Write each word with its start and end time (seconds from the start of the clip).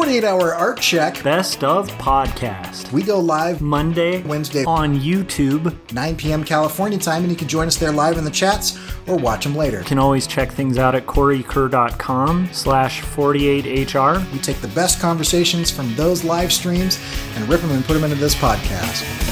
48 0.00 0.24
hour 0.24 0.54
art 0.54 0.80
check. 0.80 1.22
Best 1.22 1.62
of 1.62 1.86
podcast. 1.98 2.90
We 2.90 3.02
go 3.02 3.20
live 3.20 3.60
Monday, 3.60 4.22
Wednesday 4.22 4.64
on 4.64 4.98
YouTube. 4.98 5.76
9 5.92 6.16
p.m. 6.16 6.42
California 6.42 6.98
time, 6.98 7.20
and 7.20 7.30
you 7.30 7.36
can 7.36 7.46
join 7.46 7.66
us 7.66 7.76
there 7.76 7.92
live 7.92 8.16
in 8.16 8.24
the 8.24 8.30
chats 8.30 8.78
or 9.06 9.18
watch 9.18 9.44
them 9.44 9.54
later. 9.54 9.80
You 9.80 9.84
can 9.84 9.98
always 9.98 10.26
check 10.26 10.52
things 10.52 10.78
out 10.78 10.94
at 10.94 11.04
coreykerr.com 11.04 12.48
slash 12.50 13.02
48hr. 13.02 14.32
We 14.32 14.38
take 14.38 14.62
the 14.62 14.68
best 14.68 15.02
conversations 15.02 15.70
from 15.70 15.94
those 15.96 16.24
live 16.24 16.50
streams 16.50 16.98
and 17.34 17.46
rip 17.46 17.60
them 17.60 17.72
and 17.72 17.84
put 17.84 17.92
them 17.92 18.04
into 18.04 18.16
this 18.16 18.34
podcast. 18.34 19.29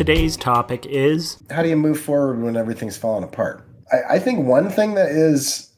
Today's 0.00 0.34
topic 0.34 0.86
is 0.86 1.36
how 1.50 1.62
do 1.62 1.68
you 1.68 1.76
move 1.76 2.00
forward 2.00 2.40
when 2.40 2.56
everything's 2.56 2.96
falling 2.96 3.22
apart? 3.22 3.62
I, 3.92 4.14
I 4.14 4.18
think 4.18 4.46
one 4.46 4.70
thing 4.70 4.94
that 4.94 5.10
is 5.10 5.70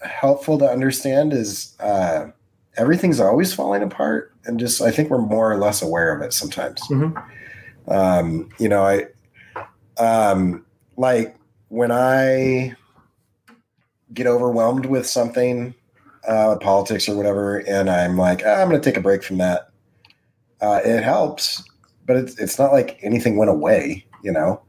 helpful 0.00 0.56
to 0.56 0.64
understand 0.64 1.34
is 1.34 1.76
uh, 1.78 2.28
everything's 2.78 3.20
always 3.20 3.52
falling 3.52 3.82
apart, 3.82 4.32
and 4.46 4.58
just 4.58 4.80
I 4.80 4.90
think 4.90 5.10
we're 5.10 5.18
more 5.18 5.52
or 5.52 5.58
less 5.58 5.82
aware 5.82 6.16
of 6.16 6.22
it 6.22 6.32
sometimes. 6.32 6.80
Um, 7.88 8.48
you 8.58 8.70
know, 8.70 8.84
I 8.86 9.08
um, 10.02 10.64
like 10.96 11.36
when 11.68 11.92
I 11.92 12.74
get 14.14 14.26
overwhelmed 14.26 14.86
with 14.86 15.06
something, 15.06 15.74
uh, 16.26 16.56
politics 16.56 17.06
or 17.06 17.18
whatever, 17.18 17.58
and 17.58 17.90
I'm 17.90 18.16
like, 18.16 18.40
"Ah, 18.46 18.62
I'm 18.62 18.70
going 18.70 18.80
to 18.80 18.90
take 18.90 18.96
a 18.96 19.02
break 19.02 19.22
from 19.22 19.36
that. 19.36 19.68
Uh, 20.62 20.80
it 20.82 21.02
helps, 21.02 21.62
but 22.06 22.16
it's 22.16 22.38
it's 22.38 22.58
not 22.58 22.72
like 22.72 22.98
anything 23.02 23.36
went 23.36 23.50
away, 23.50 24.04
you 24.22 24.32
know. 24.32 24.60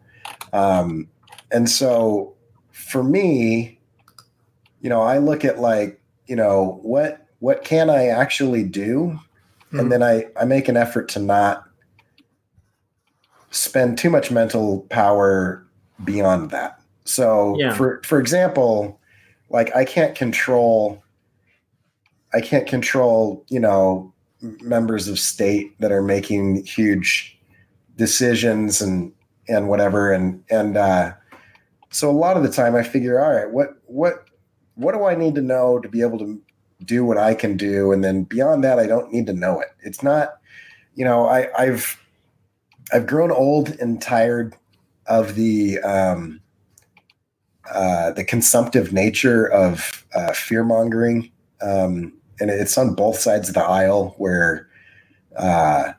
Um, 0.53 1.07
and 1.51 1.69
so 1.69 2.33
for 2.71 3.03
me, 3.03 3.79
you 4.81 4.89
know, 4.89 5.01
I 5.01 5.17
look 5.17 5.45
at 5.45 5.59
like, 5.59 6.01
you 6.27 6.35
know, 6.35 6.79
what 6.83 7.25
what 7.39 7.63
can 7.63 7.89
I 7.89 8.07
actually 8.07 8.63
do, 8.63 9.19
Mhm. 9.71 9.79
and 9.79 9.91
then 9.91 10.03
I 10.03 10.25
I 10.39 10.45
make 10.45 10.67
an 10.67 10.77
effort 10.77 11.09
to 11.09 11.19
not 11.19 11.65
spend 13.51 13.97
too 13.97 14.09
much 14.09 14.31
mental 14.31 14.81
power 14.89 15.65
beyond 16.03 16.51
that. 16.51 16.79
So 17.05 17.57
Yeah. 17.59 17.73
for 17.73 18.01
for 18.03 18.19
example, 18.19 18.99
like 19.49 19.75
I 19.75 19.85
can't 19.85 20.15
control 20.15 20.99
I 22.35 22.41
can't 22.41 22.65
control, 22.67 23.45
you 23.49 23.59
know, 23.59 24.12
members 24.61 25.07
of 25.07 25.19
state 25.19 25.79
that 25.79 25.91
are 25.91 26.01
making 26.01 26.65
huge 26.65 27.37
decisions 27.95 28.81
and 28.81 29.11
and 29.47 29.67
whatever. 29.69 30.11
And 30.11 30.43
and 30.49 30.77
uh 30.77 31.13
so 31.89 32.09
a 32.09 32.11
lot 32.11 32.37
of 32.37 32.43
the 32.43 32.51
time 32.51 32.75
I 32.75 32.83
figure 32.83 33.19
all 33.19 33.33
right, 33.33 33.49
what 33.49 33.69
what 33.85 34.25
what 34.75 34.93
do 34.93 35.05
I 35.05 35.15
need 35.15 35.35
to 35.35 35.41
know 35.41 35.79
to 35.79 35.89
be 35.89 36.01
able 36.01 36.19
to 36.19 36.41
do 36.83 37.05
what 37.05 37.17
I 37.17 37.33
can 37.33 37.55
do? 37.55 37.91
And 37.91 38.03
then 38.03 38.23
beyond 38.23 38.63
that 38.63 38.79
I 38.79 38.87
don't 38.87 39.11
need 39.11 39.25
to 39.27 39.33
know 39.33 39.59
it. 39.59 39.69
It's 39.81 40.03
not 40.03 40.33
you 40.95 41.05
know, 41.05 41.27
I 41.27 41.49
I've 41.57 41.99
I've 42.91 43.07
grown 43.07 43.31
old 43.31 43.69
and 43.79 44.01
tired 44.01 44.55
of 45.07 45.35
the 45.35 45.79
um 45.79 46.41
uh, 47.71 48.11
the 48.11 48.23
consumptive 48.23 48.91
nature 48.91 49.45
of 49.47 50.05
uh, 50.13 50.33
fear 50.33 50.63
mongering, 50.63 51.31
um, 51.61 52.13
and 52.39 52.49
it's 52.49 52.77
on 52.77 52.95
both 52.95 53.19
sides 53.19 53.49
of 53.49 53.55
the 53.55 53.63
aisle. 53.63 54.15
Where, 54.17 54.67
uh, 55.37 55.93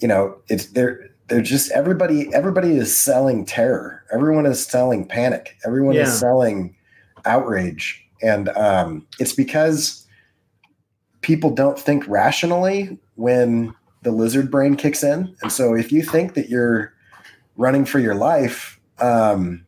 you 0.00 0.08
know, 0.08 0.36
it's 0.48 0.66
they're 0.66 1.08
they're 1.28 1.42
just 1.42 1.70
everybody. 1.72 2.32
Everybody 2.34 2.76
is 2.76 2.94
selling 2.96 3.44
terror. 3.44 4.04
Everyone 4.12 4.46
is 4.46 4.64
selling 4.64 5.06
panic. 5.06 5.56
Everyone 5.64 5.94
Yeah. 5.94 6.02
is 6.02 6.18
selling 6.18 6.76
outrage, 7.24 8.04
and 8.22 8.48
um, 8.50 9.06
it's 9.18 9.32
because 9.32 10.06
people 11.22 11.50
don't 11.50 11.78
think 11.78 12.06
rationally 12.06 12.98
when 13.14 13.74
the 14.02 14.10
lizard 14.10 14.50
brain 14.50 14.76
kicks 14.76 15.02
in. 15.02 15.34
And 15.40 15.50
so, 15.50 15.74
if 15.74 15.90
you 15.90 16.02
think 16.02 16.34
that 16.34 16.50
you're 16.50 16.92
running 17.56 17.86
for 17.86 17.98
your 17.98 18.14
life, 18.14 18.78
um, 19.00 19.64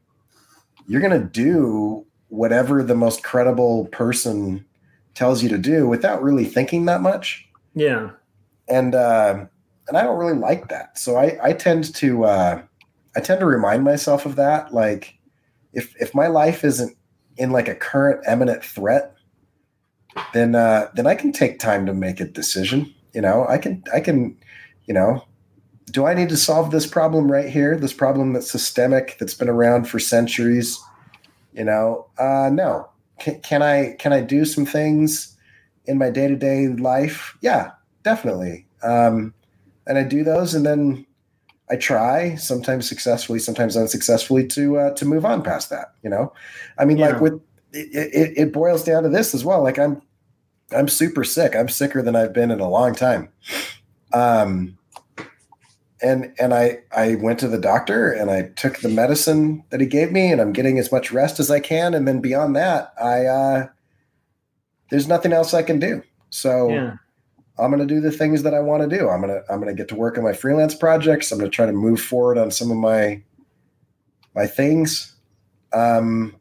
you're 0.87 1.01
going 1.01 1.19
to 1.19 1.27
do 1.27 2.05
whatever 2.29 2.83
the 2.83 2.95
most 2.95 3.23
credible 3.23 3.87
person 3.87 4.66
tells 5.17 5.43
you 5.43 5.49
to 5.49 5.59
do 5.59 5.89
without 5.89 6.23
really 6.23 6.45
thinking 6.45 6.85
that 6.85 7.01
much. 7.01 7.49
yeah, 7.75 8.11
And 8.69 8.95
uh, 8.95 9.47
and 9.89 9.97
I 9.97 10.03
don't 10.03 10.19
really 10.19 10.39
like 10.39 10.69
that. 10.69 10.99
So 10.99 11.17
I 11.17 11.37
I 11.43 11.53
tend 11.53 11.93
to 11.97 12.25
uh, 12.25 12.63
I 13.17 13.21
tend 13.21 13.41
to 13.41 13.47
remind 13.47 13.83
myself 13.83 14.27
of 14.27 14.37
that. 14.37 14.73
Like 14.73 15.19
if 15.73 15.95
if 16.01 16.15
my 16.15 16.29
life 16.29 16.63
isn't 16.65 16.97
in 17.37 17.51
like 17.51 17.69
a 17.69 17.75
current 17.75 18.25
imminent 18.29 18.65
threat, 18.65 19.17
then 20.33 20.55
uh, 20.55 20.91
then 20.95 21.07
I 21.07 21.17
can 21.17 21.33
take 21.33 21.59
time 21.59 21.87
to 21.87 21.95
make 21.95 22.21
a 22.21 22.25
decision. 22.25 22.95
You 23.13 23.23
know, 23.23 23.47
I 23.49 23.59
can 23.59 23.83
I 23.93 24.01
can 24.01 24.37
you 24.85 24.95
know 24.95 25.25
do 25.91 26.05
I 26.05 26.15
need 26.15 26.29
to 26.31 26.37
solve 26.37 26.71
this 26.71 26.87
problem 26.87 27.31
right 27.31 27.49
here? 27.49 27.77
This 27.77 27.93
problem 27.93 28.33
that's 28.33 28.51
systemic, 28.51 29.17
that's 29.19 29.35
been 29.35 29.49
around 29.49 29.89
for 29.89 29.99
centuries. 29.99 30.79
You 31.53 31.65
know, 31.65 32.07
uh, 32.19 32.51
no. 32.53 32.89
Can, 33.19 33.41
can 33.41 33.63
I 33.63 33.97
can 33.99 34.13
I 34.13 34.21
do 34.21 34.45
some 34.45 34.67
things 34.67 35.37
in 35.87 35.99
my 35.99 36.11
day 36.11 36.29
to 36.29 36.37
day 36.37 36.69
life? 36.69 37.37
Yeah, 37.41 37.73
definitely. 38.03 38.67
Um, 38.83 39.33
and 39.87 39.99
I 39.99 40.03
do 40.03 40.25
those, 40.25 40.55
and 40.55 40.67
then 40.67 41.07
I 41.71 41.77
try, 41.77 42.35
sometimes 42.37 42.89
successfully, 42.89 43.39
sometimes 43.39 43.77
unsuccessfully, 43.77 44.47
to 44.49 44.79
uh, 44.79 44.95
to 44.95 45.05
move 45.05 45.25
on 45.25 45.43
past 45.43 45.71
that. 45.71 45.93
You 46.03 46.11
know, 46.11 46.33
I 46.79 46.85
mean, 46.85 46.99
Yeah. 46.99 47.09
like 47.09 47.21
with 47.21 47.41
it, 47.73 47.89
it, 48.15 48.33
it 48.37 48.53
boils 48.53 48.85
down 48.85 49.03
to 49.05 49.09
this 49.09 49.35
as 49.35 49.45
well. 49.45 49.63
Like 49.63 49.79
I'm 49.79 50.03
I'm 50.77 50.89
super 50.89 51.25
sick. 51.25 51.55
I'm 51.55 51.69
sicker 51.69 52.03
than 52.03 52.17
I've 52.17 52.33
been 52.33 52.51
in 52.51 52.61
a 52.61 52.69
long 52.69 52.95
time. 52.95 53.29
Um, 54.13 54.79
and 56.07 56.33
and 56.39 56.55
I 56.55 56.79
I 56.93 57.17
went 57.17 57.41
to 57.41 57.49
the 57.49 57.59
doctor 57.59 58.13
and 58.13 58.31
I 58.31 58.51
took 58.57 58.79
the 58.79 58.89
medicine 58.89 59.65
that 59.71 59.81
he 59.81 59.87
gave 59.87 60.13
me 60.13 60.31
and 60.31 60.41
I'm 60.41 60.53
getting 60.53 60.79
as 60.79 60.93
much 60.93 61.11
rest 61.11 61.41
as 61.41 61.51
I 61.51 61.61
can 61.61 61.95
and 61.95 62.07
then 62.07 62.21
beyond 62.21 62.55
that 62.57 62.93
I 63.03 63.27
uh 63.27 63.67
there's 64.91 65.09
nothing 65.09 65.33
else 65.33 65.53
I 65.53 65.63
can 65.63 65.81
do. 65.81 66.03
So 66.31 66.69
yeah, 66.71 66.97
I'm 67.59 67.71
going 67.71 67.87
to 67.87 67.93
do 67.93 68.01
the 68.01 68.13
things 68.13 68.45
that 68.45 68.55
I 68.55 68.61
want 68.61 68.89
to 68.89 68.97
do. 68.97 69.09
I'm 69.09 69.21
going 69.21 69.33
to 69.33 69.53
I'm 69.53 69.61
going 69.61 69.75
to 69.75 69.81
get 69.81 69.89
to 69.89 69.97
work 69.97 70.17
on 70.17 70.23
my 70.23 70.33
freelance 70.33 70.75
projects. 70.75 71.33
I'm 71.33 71.39
going 71.39 71.51
to 71.51 71.55
try 71.55 71.67
to 71.67 71.73
move 71.73 72.01
forward 72.01 72.39
on 72.39 72.51
some 72.51 72.71
of 72.71 72.77
my 72.77 73.23
my 74.35 74.47
things. 74.47 75.15
Um 75.73 76.37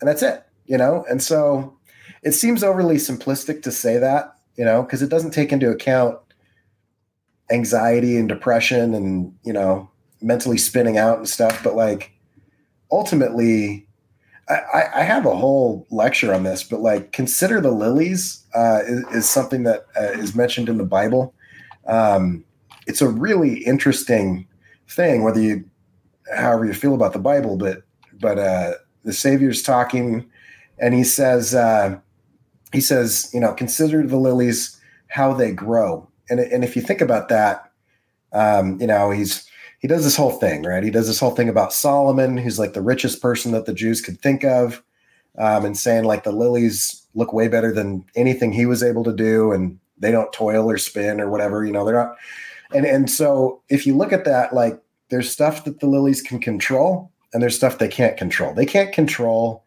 and 0.00 0.08
that's 0.08 0.22
it, 0.22 0.44
you 0.66 0.76
know? 0.76 1.04
And 1.08 1.22
so 1.22 1.76
it 2.22 2.32
seems 2.32 2.64
overly 2.64 2.96
simplistic 2.96 3.62
to 3.62 3.70
say 3.70 3.98
that, 3.98 4.36
you 4.56 4.64
know, 4.64 4.82
because 4.82 5.00
it 5.00 5.10
doesn't 5.10 5.30
take 5.30 5.52
into 5.52 5.70
account 5.70 6.18
anxiety 7.50 8.16
and 8.16 8.28
depression 8.28 8.94
and, 8.94 9.34
you 9.44 9.52
know, 9.52 9.90
mentally 10.20 10.58
spinning 10.58 10.98
out 10.98 11.18
and 11.18 11.28
stuff. 11.28 11.62
But 11.62 11.74
like 11.76 12.12
ultimately, 12.90 13.86
I, 14.48 14.84
I- 14.94 15.02
have 15.02 15.26
a 15.26 15.36
whole 15.36 15.86
lecture 15.90 16.32
on 16.32 16.44
this, 16.44 16.62
but 16.62 16.80
like 16.80 17.12
consider 17.12 17.60
the 17.60 17.70
lilies 17.72 18.44
uh, 18.54 18.80
is, 18.86 19.04
is 19.14 19.28
something 19.28 19.64
that 19.64 19.86
uh, 19.98 20.12
is 20.12 20.34
mentioned 20.34 20.68
in 20.68 20.78
the 20.78 20.84
Bible. 20.84 21.34
Um, 21.86 22.44
it's 22.86 23.02
a 23.02 23.08
really 23.08 23.64
interesting 23.64 24.46
thing, 24.88 25.24
whether 25.24 25.40
you, 25.40 25.64
however 26.36 26.64
you 26.64 26.74
feel 26.74 26.94
about 26.94 27.12
the 27.12 27.18
Bible, 27.18 27.56
but 27.56 27.82
but 28.20 28.38
uh, 28.38 28.72
the 29.04 29.12
Savior's 29.12 29.62
talking, 29.62 30.24
and 30.78 30.94
he 30.94 31.04
says, 31.04 31.54
uh, 31.54 31.98
he 32.72 32.80
says, 32.80 33.30
you 33.34 33.40
know, 33.40 33.52
consider 33.52 34.06
the 34.06 34.16
lilies, 34.16 34.80
how 35.08 35.32
they 35.34 35.52
grow, 35.52 36.08
and 36.30 36.40
and 36.40 36.64
if 36.64 36.76
you 36.76 36.82
think 36.82 37.00
about 37.00 37.28
that, 37.28 37.70
um, 38.32 38.80
you 38.80 38.86
know, 38.86 39.10
he's 39.10 39.48
he 39.78 39.88
does 39.88 40.04
this 40.04 40.16
whole 40.16 40.32
thing, 40.32 40.62
right? 40.62 40.82
He 40.82 40.90
does 40.90 41.06
this 41.06 41.20
whole 41.20 41.32
thing 41.34 41.48
about 41.48 41.72
Solomon, 41.72 42.36
who's 42.36 42.58
like 42.58 42.72
the 42.72 42.82
richest 42.82 43.20
person 43.20 43.52
that 43.52 43.66
the 43.66 43.74
Jews 43.74 44.00
could 44.00 44.20
think 44.20 44.44
of, 44.44 44.82
um, 45.38 45.64
and 45.64 45.76
saying 45.76 46.04
like 46.04 46.24
the 46.24 46.32
lilies 46.32 47.02
look 47.14 47.32
way 47.32 47.48
better 47.48 47.72
than 47.72 48.04
anything 48.14 48.52
he 48.52 48.66
was 48.66 48.82
able 48.82 49.04
to 49.04 49.12
do, 49.12 49.52
and 49.52 49.78
they 49.98 50.10
don't 50.10 50.32
toil 50.32 50.70
or 50.70 50.78
spin 50.78 51.20
or 51.20 51.30
whatever. 51.30 51.64
You 51.64 51.72
know, 51.72 51.84
they're 51.84 51.94
not. 51.94 52.16
And 52.72 52.86
and 52.86 53.10
so 53.10 53.62
if 53.68 53.86
you 53.86 53.96
look 53.96 54.12
at 54.12 54.24
that, 54.24 54.54
like 54.54 54.80
there's 55.10 55.30
stuff 55.30 55.64
that 55.64 55.80
the 55.80 55.86
lilies 55.86 56.22
can 56.22 56.40
control, 56.40 57.10
and 57.32 57.42
there's 57.42 57.56
stuff 57.56 57.78
they 57.78 57.88
can't 57.88 58.16
control. 58.16 58.54
They 58.54 58.66
can't 58.66 58.92
control 58.92 59.64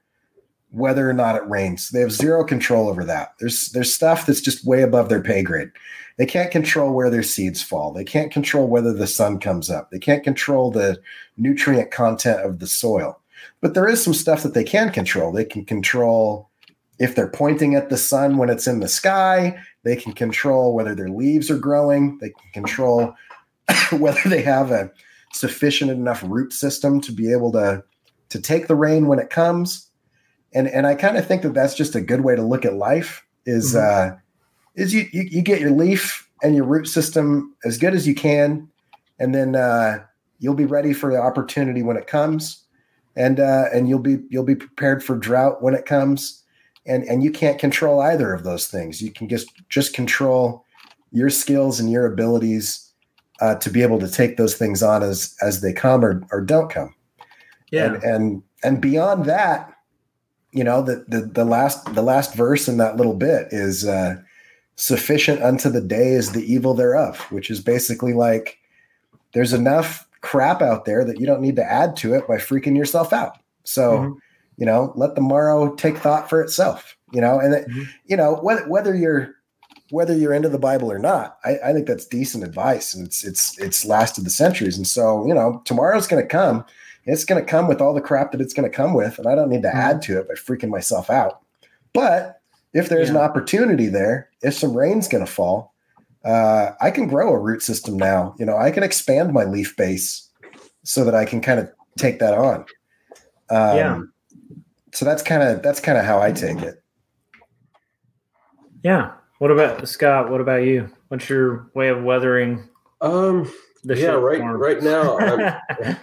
whether 0.71 1.09
or 1.09 1.13
not 1.13 1.35
it 1.35 1.47
rains. 1.47 1.89
They 1.89 1.99
have 1.99 2.11
zero 2.11 2.43
control 2.43 2.89
over 2.89 3.03
that. 3.05 3.33
There's 3.39 3.69
there's 3.69 3.93
stuff 3.93 4.25
that's 4.25 4.41
just 4.41 4.65
way 4.65 4.81
above 4.81 5.09
their 5.09 5.21
pay 5.21 5.41
grade. 5.41 5.71
They 6.17 6.25
can't 6.25 6.51
control 6.51 6.91
where 6.91 7.09
their 7.09 7.23
seeds 7.23 7.61
fall. 7.61 7.93
They 7.93 8.03
can't 8.03 8.31
control 8.31 8.67
whether 8.67 8.93
the 8.93 9.07
sun 9.07 9.39
comes 9.39 9.69
up. 9.69 9.89
They 9.89 9.99
can't 9.99 10.23
control 10.23 10.69
the 10.69 10.99
nutrient 11.37 11.91
content 11.91 12.41
of 12.41 12.59
the 12.59 12.67
soil. 12.67 13.19
But 13.61 13.73
there 13.73 13.87
is 13.87 14.03
some 14.03 14.13
stuff 14.13 14.43
that 14.43 14.53
they 14.53 14.65
can 14.65 14.91
control. 14.91 15.31
They 15.31 15.45
can 15.45 15.65
control 15.65 16.49
if 16.99 17.15
they're 17.15 17.29
pointing 17.29 17.75
at 17.75 17.89
the 17.89 17.97
sun 17.97 18.37
when 18.37 18.49
it's 18.49 18.67
in 18.67 18.81
the 18.81 18.89
sky. 18.89 19.57
They 19.83 19.95
can 19.95 20.11
control 20.11 20.75
whether 20.75 20.93
their 20.93 21.09
leaves 21.09 21.49
are 21.49 21.57
growing. 21.57 22.17
They 22.19 22.29
can 22.31 22.51
control 22.53 23.15
whether 23.97 24.27
they 24.27 24.41
have 24.41 24.71
a 24.71 24.91
sufficient 25.33 25.89
enough 25.91 26.23
root 26.27 26.51
system 26.51 26.99
to 27.01 27.11
be 27.11 27.31
able 27.31 27.51
to 27.53 27.83
to 28.29 28.39
take 28.39 28.67
the 28.67 28.75
rain 28.75 29.07
when 29.07 29.19
it 29.19 29.29
comes. 29.29 29.88
And 30.53 30.67
and 30.67 30.87
I 30.87 30.95
kind 30.95 31.17
of 31.17 31.27
think 31.27 31.43
that 31.43 31.53
that's 31.53 31.75
just 31.75 31.95
a 31.95 32.01
good 32.01 32.21
way 32.21 32.35
to 32.35 32.41
look 32.41 32.65
at 32.65 32.73
life. 32.73 33.25
Is 33.45 33.73
mm-hmm. 33.73 34.13
uh, 34.13 34.17
is 34.75 34.93
you, 34.93 35.07
you 35.11 35.23
you 35.23 35.41
get 35.41 35.59
your 35.59 35.71
leaf 35.71 36.27
and 36.41 36.55
your 36.55 36.65
root 36.65 36.87
system 36.87 37.55
as 37.65 37.77
good 37.77 37.93
as 37.93 38.07
you 38.07 38.15
can, 38.15 38.67
and 39.19 39.35
then 39.35 39.55
uh, 39.55 40.03
you'll 40.39 40.55
be 40.55 40.65
ready 40.65 40.93
for 40.93 41.11
the 41.11 41.19
opportunity 41.19 41.83
when 41.83 41.97
it 41.97 42.07
comes, 42.07 42.63
and 43.15 43.39
uh, 43.39 43.65
and 43.73 43.87
you'll 43.89 43.99
be 43.99 44.17
you'll 44.29 44.43
be 44.43 44.55
prepared 44.55 45.03
for 45.03 45.15
drought 45.15 45.61
when 45.61 45.73
it 45.73 45.85
comes, 45.85 46.43
and 46.85 47.03
and 47.03 47.23
you 47.23 47.31
can't 47.31 47.59
control 47.59 48.01
either 48.01 48.33
of 48.33 48.43
those 48.43 48.67
things. 48.67 49.01
You 49.01 49.11
can 49.11 49.29
just 49.29 49.49
just 49.69 49.93
control 49.93 50.65
your 51.11 51.29
skills 51.29 51.79
and 51.79 51.91
your 51.91 52.05
abilities 52.05 52.91
uh, 53.41 53.55
to 53.55 53.69
be 53.69 53.81
able 53.81 53.99
to 53.99 54.09
take 54.09 54.37
those 54.37 54.55
things 54.55 54.81
on 54.83 55.03
as 55.03 55.35
as 55.41 55.61
they 55.61 55.73
come 55.73 56.03
or 56.03 56.23
or 56.31 56.41
don't 56.41 56.69
come. 56.69 56.95
Yeah, 57.71 57.93
and 57.93 58.03
and, 58.03 58.43
and 58.63 58.81
beyond 58.81 59.25
that, 59.25 59.73
you 60.51 60.63
know, 60.63 60.81
the, 60.81 61.05
the 61.07 61.21
the 61.21 61.45
last 61.45 61.93
the 61.93 62.01
last 62.01 62.33
verse 62.35 62.67
in 62.67 62.77
that 62.77 62.97
little 62.97 63.13
bit 63.13 63.47
is 63.51 63.87
uh, 63.87 64.15
sufficient 64.75 65.41
unto 65.41 65.69
the 65.69 65.81
day 65.81 66.09
is 66.09 66.31
the 66.31 66.51
evil 66.51 66.73
thereof, 66.73 67.19
which 67.31 67.49
is 67.49 67.59
basically 67.59 68.13
like 68.13 68.57
there's 69.33 69.53
enough 69.53 70.07
crap 70.21 70.61
out 70.61 70.85
there 70.85 71.05
that 71.05 71.19
you 71.19 71.25
don't 71.25 71.41
need 71.41 71.55
to 71.55 71.63
add 71.63 71.95
to 71.97 72.13
it 72.13 72.27
by 72.27 72.35
freaking 72.37 72.75
yourself 72.75 73.13
out. 73.13 73.37
So, 73.63 73.91
mm-hmm. 73.91 74.13
you 74.57 74.65
know, 74.65 74.91
let 74.95 75.15
the 75.15 75.21
morrow 75.21 75.75
take 75.75 75.97
thought 75.97 76.29
for 76.29 76.41
itself. 76.41 76.95
You 77.11 77.21
know, 77.21 77.39
and 77.39 77.53
mm-hmm. 77.53 77.83
you 78.05 78.17
know 78.17 78.35
whether 78.35 78.67
whether 78.67 78.95
you're 78.95 79.35
whether 79.91 80.15
you're 80.15 80.33
into 80.33 80.49
the 80.49 80.59
Bible 80.59 80.91
or 80.91 80.99
not, 80.99 81.37
I, 81.43 81.57
I, 81.65 81.73
think 81.73 81.87
that's 81.87 82.05
decent 82.05 82.43
advice, 82.43 82.93
and 82.93 83.07
it's 83.07 83.23
it's 83.23 83.57
it's 83.59 83.85
lasted 83.85 84.23
the 84.23 84.29
centuries. 84.29 84.77
And 84.77 84.87
so, 84.87 85.25
you 85.25 85.33
know, 85.33 85.61
tomorrow's 85.65 86.07
going 86.07 86.21
to 86.21 86.27
come. 86.27 86.63
It's 87.09 87.25
going 87.25 87.43
to 87.43 87.49
come 87.49 87.67
with 87.67 87.81
all 87.81 87.93
the 87.93 88.01
crap 88.01 88.31
that 88.31 88.41
it's 88.41 88.53
going 88.53 88.69
to 88.69 88.75
come 88.75 88.93
with, 88.93 89.17
and 89.17 89.27
I 89.27 89.35
don't 89.35 89.49
need 89.49 89.63
to 89.63 89.69
mm-hmm. 89.69 89.77
add 89.77 90.01
to 90.03 90.19
it 90.19 90.27
by 90.27 90.35
freaking 90.35 90.69
myself 90.69 91.09
out. 91.09 91.41
But 91.93 92.41
if 92.73 92.89
there's 92.89 93.09
yeah. 93.09 93.15
an 93.15 93.21
opportunity 93.21 93.87
there, 93.87 94.29
if 94.41 94.53
some 94.53 94.75
rain's 94.75 95.07
going 95.07 95.25
to 95.25 95.31
fall, 95.31 95.73
uh, 96.23 96.71
I 96.81 96.91
can 96.91 97.07
grow 97.07 97.33
a 97.33 97.39
root 97.39 97.63
system 97.63 97.97
now. 97.97 98.35
You 98.37 98.45
know, 98.45 98.57
I 98.57 98.71
can 98.71 98.83
expand 98.83 99.33
my 99.33 99.43
leaf 99.43 99.75
base 99.75 100.29
so 100.83 101.03
that 101.03 101.15
I 101.15 101.25
can 101.25 101.41
kind 101.41 101.59
of 101.59 101.71
take 101.97 102.19
that 102.19 102.33
on. 102.33 102.65
Um, 103.49 103.77
yeah. 103.77 104.01
So 104.93 105.05
that's 105.05 105.23
kind 105.23 105.43
of 105.43 105.61
that's 105.61 105.79
kind 105.79 105.97
of 105.97 106.05
how 106.05 106.19
I 106.19 106.31
take 106.31 106.61
it. 106.61 106.83
Yeah, 108.83 109.11
what 109.39 109.51
about 109.51 109.87
Scott? 109.87 110.31
What 110.31 110.41
about 110.41 110.63
you? 110.63 110.89
What's 111.09 111.29
your 111.29 111.69
way 111.73 111.89
of 111.89 112.03
weathering? 112.03 112.67
Um, 113.01 113.51
the 113.83 113.97
yeah, 113.97 114.11
right, 114.11 114.39
form? 114.39 114.59
right 114.59 114.81
now, 114.81 115.17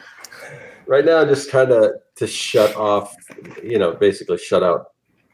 right 0.87 1.05
now, 1.05 1.25
just 1.25 1.51
kind 1.51 1.71
of 1.71 1.93
to 2.17 2.27
shut 2.27 2.75
off, 2.77 3.15
you 3.63 3.79
know, 3.79 3.93
basically 3.93 4.39
shut 4.39 4.63
out 4.63 4.93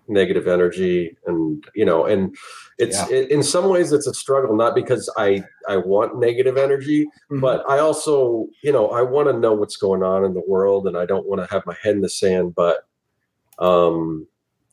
negative 0.09 0.49
energy, 0.49 1.17
and 1.27 1.65
you 1.75 1.85
know, 1.85 2.07
and 2.07 2.37
it's 2.79 2.97
yeah. 2.97 3.17
it, 3.17 3.31
in 3.31 3.43
some 3.43 3.69
ways 3.69 3.93
it's 3.93 4.07
a 4.07 4.15
struggle, 4.15 4.57
not 4.57 4.75
because 4.75 5.13
I 5.17 5.45
I 5.69 5.77
want 5.77 6.19
negative 6.19 6.57
energy, 6.57 7.05
mm-hmm. 7.05 7.41
but 7.41 7.69
I 7.69 7.79
also, 7.79 8.49
you 8.63 8.73
know, 8.73 8.91
I 8.91 9.03
want 9.03 9.29
to 9.29 9.39
know 9.39 9.53
what's 9.53 9.77
going 9.77 10.03
on 10.03 10.25
in 10.25 10.35
the 10.35 10.43
world, 10.47 10.87
and 10.87 10.97
I 10.97 11.07
don't 11.07 11.27
want 11.27 11.41
to 11.43 11.53
have 11.53 11.67
my 11.67 11.77
head 11.83 11.95
in 11.95 12.01
the 12.01 12.09
sand, 12.09 12.55
but 12.55 12.87
um 13.59 14.27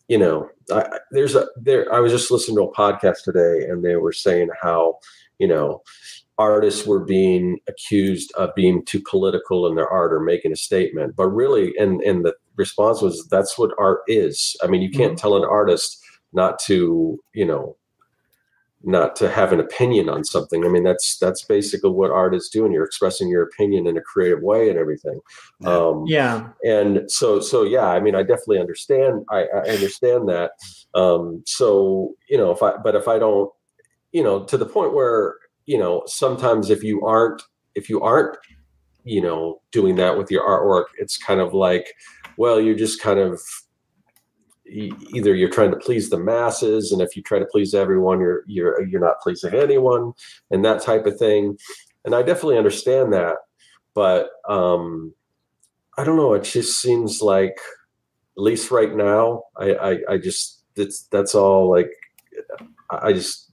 you 0.10 0.18
know, 0.18 0.50
I, 0.72 1.00
there's 1.12 1.36
a 1.36 1.48
there. 1.56 1.94
I 1.94 2.00
was 2.00 2.12
just 2.12 2.32
listening 2.32 2.58
to 2.58 2.64
a 2.64 2.74
podcast 2.74 3.24
today, 3.24 3.70
and 3.70 3.86
they 3.86 3.96
were 3.96 4.12
saying 4.12 4.50
how, 4.60 4.98
you 5.38 5.48
know, 5.48 5.84
artists 6.40 6.88
were 6.88 7.04
being 7.04 7.60
accused 7.68 8.32
of 8.38 8.56
being 8.56 8.84
too 8.86 9.02
political 9.08 9.68
in 9.68 9.76
their 9.76 9.90
art 9.90 10.14
or 10.14 10.22
making 10.22 10.54
a 10.54 10.56
statement, 10.56 11.16
but 11.16 11.28
really, 11.28 11.76
and 11.78 12.02
and 12.02 12.26
the 12.26 12.34
response 12.56 13.02
was 13.02 13.28
that's 13.28 13.58
what 13.58 13.72
art 13.78 14.00
is. 14.08 14.56
I 14.64 14.68
mean, 14.68 14.82
you 14.82 14.90
can't 14.90 15.12
mm-hmm. 15.12 15.22
tell 15.22 15.36
an 15.36 15.44
artist 15.44 16.02
not 16.34 16.60
to, 16.60 17.20
you 17.34 17.46
know, 17.46 17.76
not 18.84 19.16
to 19.18 19.30
have 19.30 19.52
an 19.52 19.60
opinion 19.60 20.08
on 20.08 20.24
something. 20.24 20.64
I 20.66 20.70
mean, 20.70 20.84
that's 20.84 21.18
that's 21.18 21.44
basically 21.44 21.90
what 21.90 22.12
art 22.12 22.34
is 22.34 22.48
doing. 22.48 22.72
You're 22.72 22.86
expressing 22.86 23.28
your 23.28 23.44
opinion 23.44 23.86
in 23.86 23.98
a 23.98 24.02
creative 24.02 24.42
way 24.42 24.70
and 24.70 24.80
everything. 24.80 25.20
Um, 25.66 26.06
yeah. 26.08 26.50
And 26.64 27.12
so, 27.12 27.42
so 27.42 27.64
yeah. 27.64 27.88
I 27.88 28.00
mean, 28.00 28.16
I 28.16 28.24
definitely 28.24 28.60
understand. 28.60 29.26
I, 29.30 29.44
I 29.54 29.70
understand 29.70 30.30
that. 30.30 30.52
Um, 30.96 31.44
so 31.46 32.16
you 32.30 32.38
know, 32.38 32.52
if 32.52 32.64
I, 32.64 32.78
but 32.78 32.96
if 32.96 33.10
I 33.10 33.20
don't, 33.20 33.52
you 34.14 34.24
know, 34.24 34.46
to 34.46 34.58
the 34.58 34.66
point 34.66 34.94
where 34.94 35.36
you 35.70 35.78
know, 35.78 36.02
sometimes 36.08 36.72
if 36.72 36.84
you 36.84 37.06
aren't, 37.06 37.44
if 37.76 37.92
you 37.92 38.02
aren't, 38.02 38.36
you 39.04 39.22
know, 39.22 39.62
doing 39.72 39.98
that 39.98 40.18
with 40.18 40.32
your 40.32 40.42
artwork, 40.42 40.86
it's 40.98 41.16
kind 41.16 41.40
of 41.40 41.54
like, 41.54 41.94
well, 42.38 42.60
you're 42.60 42.74
just 42.74 43.00
kind 43.00 43.20
of 43.20 43.40
either 44.66 45.36
you're 45.36 45.48
trying 45.48 45.70
to 45.70 45.78
please 45.78 46.10
the 46.10 46.18
masses 46.18 46.92
and 46.92 47.04
if 47.04 47.16
you 47.16 47.22
try 47.22 47.38
to 47.38 47.46
please 47.52 47.74
everyone 47.74 48.20
you're 48.20 48.44
you're 48.46 48.84
you're 48.88 49.02
not 49.02 49.20
pleasing 49.20 49.56
anyone 49.56 50.14
and 50.52 50.64
that 50.64 50.80
type 50.80 51.08
of 51.08 51.18
thing. 51.18 51.58
And 52.06 52.14
i 52.14 52.22
definitely 52.22 52.60
understand 52.60 53.12
that 53.14 53.38
but 53.96 54.30
um 54.48 55.14
i 55.98 56.04
don't 56.04 56.18
know 56.18 56.36
it 56.36 56.44
just 56.44 56.80
seems 56.80 57.20
like 57.20 57.58
at 58.38 58.44
least 58.44 58.70
right 58.70 58.96
now 58.96 59.42
i 59.58 59.74
i, 59.74 59.98
I 60.14 60.18
just 60.20 60.64
that's 60.76 61.08
that's 61.08 61.34
all 61.34 61.68
like 61.72 61.90
i 62.92 63.12
just 63.12 63.49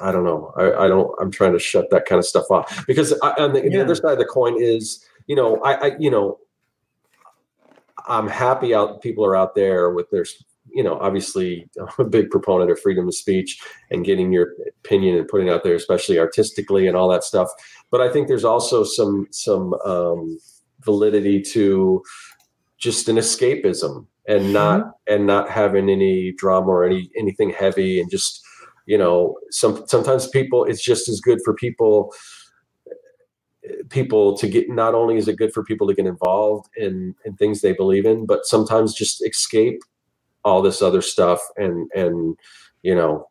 I 0.00 0.12
don't 0.12 0.24
know. 0.24 0.52
I, 0.56 0.84
I 0.84 0.88
don't. 0.88 1.10
I'm 1.20 1.30
trying 1.30 1.52
to 1.52 1.58
shut 1.58 1.90
that 1.90 2.06
kind 2.06 2.18
of 2.18 2.26
stuff 2.26 2.50
off 2.50 2.86
because 2.86 3.12
I, 3.22 3.30
on 3.32 3.52
the, 3.52 3.62
yeah. 3.62 3.68
the 3.70 3.80
other 3.82 3.94
side 3.94 4.12
of 4.12 4.18
the 4.18 4.24
coin 4.24 4.60
is, 4.60 5.04
you 5.26 5.36
know, 5.36 5.60
I, 5.62 5.88
I, 5.88 5.96
you 5.98 6.10
know, 6.10 6.38
I'm 8.06 8.26
happy 8.26 8.74
out 8.74 9.02
people 9.02 9.24
are 9.24 9.36
out 9.36 9.54
there 9.54 9.90
with 9.90 10.10
their 10.10 10.24
you 10.72 10.82
know, 10.82 10.98
obviously 10.98 11.68
I'm 11.78 11.88
a 12.06 12.08
big 12.08 12.30
proponent 12.30 12.70
of 12.70 12.80
freedom 12.80 13.06
of 13.06 13.14
speech 13.14 13.60
and 13.90 14.04
getting 14.04 14.32
your 14.32 14.54
opinion 14.84 15.18
and 15.18 15.28
putting 15.28 15.48
out 15.48 15.64
there, 15.64 15.74
especially 15.74 16.18
artistically 16.18 16.86
and 16.86 16.96
all 16.96 17.08
that 17.10 17.24
stuff. 17.24 17.48
But 17.90 18.00
I 18.00 18.10
think 18.10 18.28
there's 18.28 18.44
also 18.44 18.84
some 18.84 19.26
some 19.30 19.74
um, 19.84 20.38
validity 20.84 21.40
to 21.42 22.02
just 22.78 23.08
an 23.08 23.16
escapism 23.16 24.06
and 24.26 24.52
not 24.52 24.80
mm-hmm. 24.80 25.14
and 25.14 25.26
not 25.26 25.50
having 25.50 25.88
any 25.88 26.32
drama 26.32 26.68
or 26.68 26.84
any 26.84 27.10
anything 27.16 27.50
heavy 27.50 28.00
and 28.00 28.10
just 28.10 28.42
you 28.86 28.98
know 28.98 29.36
some 29.50 29.84
sometimes 29.86 30.28
people 30.28 30.64
it's 30.64 30.82
just 30.82 31.08
as 31.08 31.20
good 31.20 31.38
for 31.44 31.54
people 31.54 32.12
people 33.90 34.36
to 34.36 34.48
get 34.48 34.68
not 34.68 34.94
only 34.94 35.16
is 35.16 35.28
it 35.28 35.36
good 35.36 35.52
for 35.52 35.62
people 35.62 35.86
to 35.86 35.94
get 35.94 36.06
involved 36.06 36.68
in 36.76 37.14
in 37.24 37.34
things 37.36 37.60
they 37.60 37.72
believe 37.72 38.04
in 38.04 38.26
but 38.26 38.44
sometimes 38.44 38.94
just 38.94 39.24
escape 39.24 39.80
all 40.44 40.62
this 40.62 40.82
other 40.82 41.02
stuff 41.02 41.40
and 41.56 41.90
and 41.94 42.36
you 42.82 42.94
know 42.94 43.26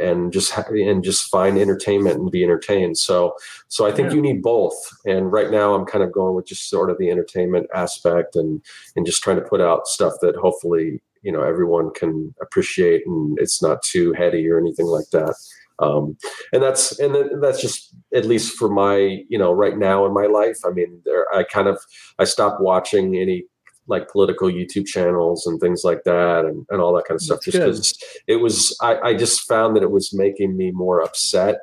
and 0.00 0.32
just 0.32 0.56
and 0.68 1.04
just 1.04 1.30
find 1.30 1.58
entertainment 1.58 2.16
and 2.16 2.30
be 2.30 2.42
entertained 2.42 2.96
so 2.98 3.34
so 3.68 3.86
i 3.86 3.92
think 3.92 4.08
yeah. 4.08 4.16
you 4.16 4.22
need 4.22 4.42
both 4.42 4.74
and 5.06 5.30
right 5.30 5.50
now 5.50 5.74
i'm 5.74 5.84
kind 5.84 6.02
of 6.02 6.10
going 6.10 6.34
with 6.34 6.46
just 6.46 6.68
sort 6.68 6.90
of 6.90 6.98
the 6.98 7.10
entertainment 7.10 7.66
aspect 7.74 8.34
and 8.34 8.64
and 8.96 9.06
just 9.06 9.22
trying 9.22 9.36
to 9.36 9.48
put 9.48 9.60
out 9.60 9.86
stuff 9.86 10.14
that 10.20 10.34
hopefully 10.34 11.00
you 11.24 11.32
know 11.32 11.42
everyone 11.42 11.90
can 11.94 12.34
appreciate 12.40 13.02
and 13.06 13.38
it's 13.40 13.62
not 13.62 13.82
too 13.82 14.12
heady 14.12 14.48
or 14.48 14.58
anything 14.58 14.86
like 14.86 15.08
that 15.10 15.34
um, 15.80 16.16
and 16.52 16.62
that's 16.62 16.98
and 17.00 17.42
that's 17.42 17.60
just 17.60 17.94
at 18.14 18.24
least 18.24 18.56
for 18.56 18.68
my 18.68 19.22
you 19.28 19.38
know 19.38 19.52
right 19.52 19.76
now 19.76 20.06
in 20.06 20.14
my 20.14 20.26
life 20.26 20.58
i 20.64 20.70
mean 20.70 21.00
there 21.04 21.26
i 21.34 21.42
kind 21.42 21.66
of 21.66 21.78
i 22.18 22.24
stopped 22.24 22.60
watching 22.60 23.16
any 23.16 23.44
like 23.86 24.08
political 24.08 24.48
YouTube 24.48 24.86
channels 24.86 25.46
and 25.46 25.60
things 25.60 25.82
like 25.84 26.04
that 26.04 26.44
and, 26.44 26.66
and 26.70 26.80
all 26.80 26.94
that 26.94 27.04
kind 27.06 27.16
of 27.16 27.22
stuff. 27.22 27.40
That's 27.44 27.58
just 27.58 27.98
because 27.98 28.22
it 28.26 28.36
was, 28.36 28.76
I, 28.80 28.98
I 29.00 29.14
just 29.14 29.46
found 29.46 29.76
that 29.76 29.82
it 29.82 29.90
was 29.90 30.14
making 30.14 30.56
me 30.56 30.70
more 30.70 31.02
upset. 31.02 31.58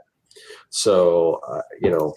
So, 0.69 1.39
uh, 1.47 1.61
you 1.81 1.89
know, 1.89 2.13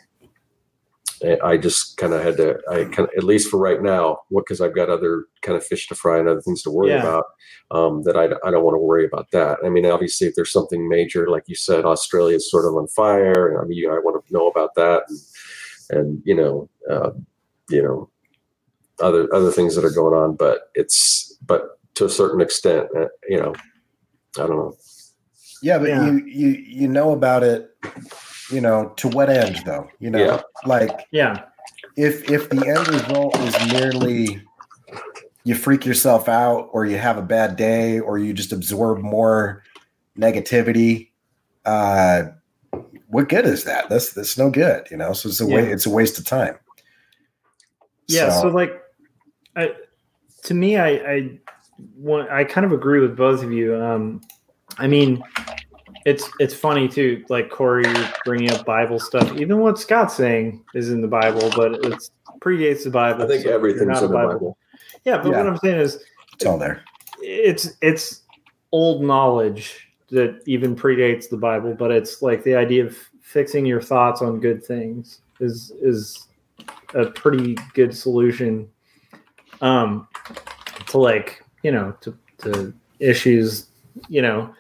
I 1.44 1.56
just 1.56 1.96
kind 1.96 2.12
of 2.12 2.22
had 2.22 2.36
to, 2.38 2.58
I 2.70 2.84
kind 2.84 3.08
of, 3.08 3.10
at 3.16 3.24
least 3.24 3.50
for 3.50 3.58
right 3.58 3.82
now, 3.82 4.18
what, 4.28 4.46
cause 4.46 4.60
I've 4.60 4.74
got 4.74 4.90
other 4.90 5.26
kind 5.42 5.56
of 5.56 5.64
fish 5.64 5.88
to 5.88 5.94
fry 5.94 6.18
and 6.18 6.28
other 6.28 6.40
things 6.40 6.62
to 6.62 6.70
worry 6.70 6.90
yeah. 6.90 7.00
about, 7.00 7.24
um, 7.70 8.02
that 8.02 8.16
I, 8.16 8.24
I 8.46 8.50
don't 8.50 8.64
want 8.64 8.74
to 8.74 8.80
worry 8.80 9.04
about 9.06 9.30
that. 9.32 9.58
I 9.64 9.68
mean, 9.68 9.86
obviously 9.86 10.26
if 10.26 10.34
there's 10.34 10.52
something 10.52 10.88
major, 10.88 11.28
like 11.28 11.44
you 11.46 11.54
said, 11.54 11.84
Australia 11.84 12.36
is 12.36 12.50
sort 12.50 12.66
of 12.66 12.74
on 12.74 12.88
fire 12.88 13.48
and 13.48 13.60
I 13.60 13.64
mean, 13.64 13.88
I 13.90 13.98
want 13.98 14.24
to 14.24 14.32
know 14.32 14.48
about 14.48 14.74
that. 14.76 15.04
And, 15.90 15.98
and 15.98 16.22
you 16.24 16.34
know, 16.34 16.68
uh, 16.90 17.10
you 17.68 17.82
know, 17.82 18.10
other 19.00 19.32
other 19.34 19.50
things 19.50 19.74
that 19.74 19.84
are 19.84 19.90
going 19.90 20.14
on 20.14 20.36
but 20.36 20.70
it's 20.74 21.36
but 21.44 21.78
to 21.94 22.04
a 22.04 22.10
certain 22.10 22.40
extent 22.40 22.86
uh, 22.96 23.06
you 23.28 23.38
know 23.38 23.52
i 24.38 24.46
don't 24.46 24.56
know 24.56 24.76
yeah 25.62 25.78
but 25.78 25.88
yeah. 25.88 26.06
you 26.06 26.24
you 26.26 26.48
you 26.48 26.88
know 26.88 27.12
about 27.12 27.42
it 27.42 27.70
you 28.50 28.60
know 28.60 28.92
to 28.96 29.08
what 29.08 29.30
end 29.30 29.62
though 29.64 29.88
you 29.98 30.10
know 30.10 30.18
yeah. 30.18 30.40
like 30.66 31.06
yeah 31.10 31.44
if 31.96 32.30
if 32.30 32.48
the 32.50 32.66
end 32.66 32.88
result 32.88 33.38
is 33.40 33.72
merely 33.72 34.42
you 35.44 35.54
freak 35.54 35.84
yourself 35.84 36.28
out 36.28 36.68
or 36.72 36.86
you 36.86 36.96
have 36.96 37.18
a 37.18 37.22
bad 37.22 37.56
day 37.56 38.00
or 38.00 38.18
you 38.18 38.32
just 38.32 38.52
absorb 38.52 38.98
more 38.98 39.62
negativity 40.18 41.08
uh 41.64 42.24
what 43.08 43.28
good 43.28 43.46
is 43.46 43.64
that 43.64 43.88
that's 43.88 44.12
that's 44.12 44.36
no 44.36 44.50
good 44.50 44.86
you 44.90 44.96
know 44.96 45.12
so 45.12 45.28
it's 45.28 45.40
a 45.40 45.46
yeah. 45.46 45.56
way 45.56 45.72
it's 45.72 45.86
a 45.86 45.90
waste 45.90 46.18
of 46.18 46.24
time 46.24 46.56
Yeah, 48.08 48.30
so, 48.30 48.42
so 48.42 48.48
like, 48.48 48.82
I, 49.56 49.72
to 50.44 50.54
me, 50.54 50.76
I, 50.76 50.88
I 50.88 51.38
want, 51.96 52.30
I 52.30 52.44
kind 52.44 52.64
of 52.64 52.72
agree 52.72 53.00
with 53.00 53.16
both 53.16 53.42
of 53.42 53.52
you. 53.52 53.82
Um, 53.82 54.20
I 54.78 54.86
mean, 54.86 55.22
it's 56.04 56.28
it's 56.38 56.54
funny 56.54 56.88
too. 56.88 57.25
Like 57.28 57.50
Corey 57.50 57.84
bringing 58.25 58.50
up 58.50 58.64
Bible 58.66 58.99
stuff. 59.00 59.32
Even 59.37 59.61
what 59.61 59.78
Scott's 59.78 60.14
saying 60.14 60.64
is 60.75 60.90
in 60.90 61.00
the 61.00 61.08
Bible, 61.08 61.50
but 61.56 61.75
it 61.84 62.11
predates 62.40 62.84
the 62.84 62.90
Bible. 62.90 63.25
I 63.25 63.28
think 63.28 63.44
so 63.44 63.54
everything's 63.54 64.00
in 64.00 64.08
the 64.08 64.12
Bible. 64.12 64.32
Bible. 64.32 64.58
Yeah, 65.04 65.18
but 65.18 65.30
yeah. 65.30 65.38
what 65.38 65.46
I'm 65.46 65.56
saying 65.58 65.80
is, 65.80 66.02
it's 66.34 66.44
all 66.44 66.58
there. 66.58 66.84
It's 67.20 67.73
it's 67.80 68.23
old 68.73 69.02
knowledge 69.02 69.88
that 70.11 70.42
even 70.46 70.76
predates 70.76 71.28
the 71.28 71.37
Bible, 71.37 71.75
but 71.75 71.90
it's 71.90 72.23
like 72.23 72.44
the 72.44 72.54
idea 72.54 72.84
of 72.84 72.96
fixing 73.23 73.64
your 73.64 73.80
thoughts 73.80 74.20
on 74.20 74.40
good 74.40 74.64
things 74.64 75.20
is 75.40 75.73
is 75.80 76.28
a 76.94 77.06
pretty 77.06 77.56
good 77.73 77.94
solution 77.96 78.68
um 79.61 80.06
to 80.87 80.99
like 80.99 81.42
you 81.62 81.73
know 81.73 81.92
to 82.00 82.16
to 82.38 82.73
issues 83.00 83.66
you 84.08 84.23
know 84.23 84.54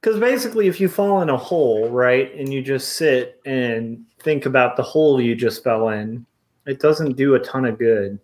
because 0.00 0.18
basically 0.18 0.66
if 0.66 0.80
you 0.80 0.88
fall 0.88 1.22
in 1.22 1.28
a 1.28 1.36
hole 1.36 1.88
right 1.90 2.34
and 2.34 2.52
you 2.52 2.62
just 2.62 2.94
sit 2.94 3.40
and 3.44 4.04
think 4.20 4.46
about 4.46 4.76
the 4.76 4.82
hole 4.82 5.20
you 5.20 5.34
just 5.34 5.62
fell 5.62 5.90
in 5.90 6.24
it 6.66 6.80
doesn't 6.80 7.16
do 7.16 7.34
a 7.34 7.40
ton 7.40 7.64
of 7.64 7.78
good. 7.78 8.18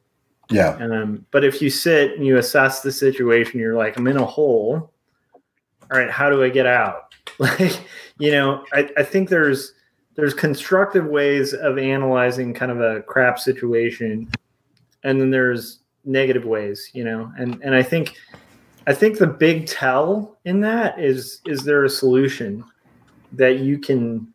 Yeah. 0.50 0.76
Um, 0.76 1.26
but 1.32 1.42
if 1.42 1.60
you 1.60 1.70
sit 1.70 2.12
and 2.12 2.24
you 2.24 2.36
assess 2.36 2.80
the 2.80 2.92
situation 2.92 3.60
you're 3.60 3.74
like 3.74 3.96
i'm 3.98 4.06
in 4.06 4.16
a 4.16 4.26
hole. 4.26 4.92
All 5.90 5.98
right 5.98 6.10
how 6.10 6.30
do 6.30 6.42
i 6.42 6.48
get 6.48 6.66
out? 6.66 7.02
Like 7.38 7.80
you 8.18 8.30
know 8.30 8.64
I, 8.72 8.88
I 8.96 9.02
think 9.02 9.28
there's 9.28 9.72
there's 10.14 10.32
constructive 10.32 11.06
ways 11.06 11.52
of 11.52 11.76
analyzing 11.76 12.54
kind 12.54 12.70
of 12.70 12.80
a 12.80 13.02
crap 13.02 13.38
situation 13.38 14.30
and 15.02 15.20
then 15.20 15.30
there's 15.30 15.80
negative 16.04 16.44
ways 16.44 16.88
you 16.94 17.04
know? 17.04 17.32
And 17.36 17.60
and 17.62 17.74
i 17.74 17.82
think 17.82 18.16
i 18.86 18.94
think 18.94 19.18
the 19.18 19.26
big 19.26 19.66
tell 19.66 20.38
in 20.44 20.60
that 20.60 20.98
is 20.98 21.40
is 21.46 21.64
there 21.64 21.84
a 21.84 21.90
solution 21.90 22.64
that 23.32 23.58
you 23.58 23.78
can 23.78 24.26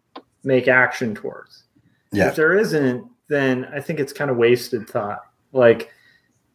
make 0.43 0.67
action 0.67 1.15
towards? 1.15 1.63
Yeah. 2.11 2.29
If 2.29 2.35
there 2.35 2.55
isn't 2.57 3.07
then 3.27 3.65
i 3.73 3.79
think 3.79 3.99
it's 3.99 4.13
kind 4.13 4.29
of 4.29 4.37
wasted 4.37 4.89
thought. 4.89 5.21
Like 5.53 5.91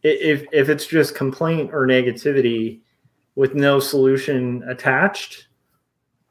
if 0.03 0.45
if 0.51 0.69
it's 0.69 0.85
just 0.85 1.15
complaint 1.15 1.71
or 1.73 1.87
negativity 1.87 2.81
with 3.35 3.53
no 3.53 3.79
solution 3.79 4.63
attached 4.67 5.47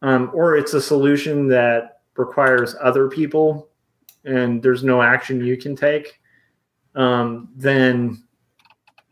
um, 0.02 0.30
or 0.35 0.56
it's 0.56 0.75
a 0.75 0.80
solution 0.80 1.49
that 1.49 2.00
requires 2.16 2.75
other 2.80 3.08
people 3.08 3.68
and 4.25 4.62
there's 4.62 4.82
no 4.82 5.02
action 5.02 5.44
you 5.44 5.56
can 5.56 5.76
take, 5.76 6.20
um, 6.94 7.49
then 7.56 8.23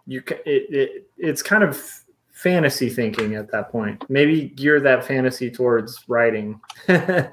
you 0.07 0.23
it, 0.29 0.75
it, 0.75 1.09
it's 1.17 1.43
kind 1.43 1.65
of 1.65 2.04
fantasy 2.45 2.91
thinking 2.91 3.35
at 3.37 3.51
that 3.51 3.73
point. 3.73 4.05
Maybe 4.11 4.51
gear 4.51 4.79
that 4.79 5.03
fantasy 5.03 5.51
towards 5.51 6.05
writing, 6.09 6.61
uh, 6.89 7.25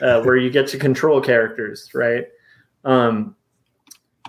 where 0.00 0.36
you 0.36 0.50
get 0.50 0.68
to 0.68 0.78
control 0.78 1.20
characters, 1.20 1.90
right? 1.92 2.26
Um, 2.84 3.34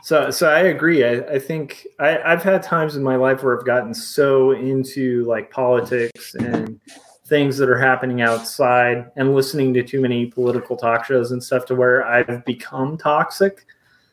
so, 0.02 0.32
so 0.32 0.50
I 0.50 0.62
agree. 0.62 1.06
I, 1.06 1.20
I 1.36 1.40
think 1.40 1.86
I, 2.00 2.20
I've 2.24 2.42
had 2.42 2.63
times 2.63 2.96
in 2.96 3.04
my 3.04 3.16
life 3.16 3.44
where 3.44 3.58
I've 3.58 3.66
gotten 3.66 3.94
so 3.94 4.52
into 4.52 5.24
like 5.25 5.52
politics 5.52 6.34
and 6.34 6.80
things 7.28 7.56
that 7.58 7.70
are 7.70 7.80
happening 7.80 8.22
outside 8.22 9.12
and 9.16 9.36
listening 9.36 9.72
to 9.75 9.84
too 9.84 10.02
many 10.02 10.25
political 10.25 10.75
talk 10.75 11.06
shows 11.06 11.32
and 11.32 11.44
stuff 11.44 11.66
to 11.68 11.75
where 11.75 12.04
I've 12.06 12.44
become 12.44 12.98
toxic. 12.98 13.68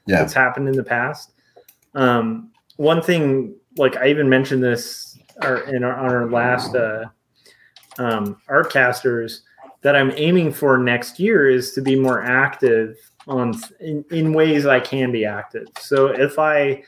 Yeah. 0.07 0.23
It's 0.23 0.35
happened 0.35 0.69
in 0.69 0.77
the 0.77 0.85
past. 0.85 1.33
Um, 1.95 2.51
one 2.77 3.01
thing, 3.01 3.55
like 3.79 3.97
I 3.97 4.09
even 4.09 4.29
mentioned 4.29 4.63
this 4.63 5.10
in 5.69 5.85
our, 5.85 5.95
on 5.95 6.11
our 6.11 6.31
last 6.31 6.75
uh, 6.75 7.07
um, 7.99 8.37
Artcasters, 8.49 9.41
that 9.83 9.97
I'm 9.97 10.13
aiming 10.17 10.53
for 10.53 10.77
next 10.79 11.19
year 11.19 11.49
is 11.49 11.73
to 11.73 11.81
be 11.81 11.97
more 11.97 12.23
active 12.23 12.97
on 13.27 13.55
in, 13.81 14.05
in 14.11 14.33
ways 14.33 14.67
I 14.67 14.81
can 14.81 15.11
be 15.13 15.25
active. 15.25 15.67
So 15.79 16.09
if 16.09 16.39
I 16.39 16.83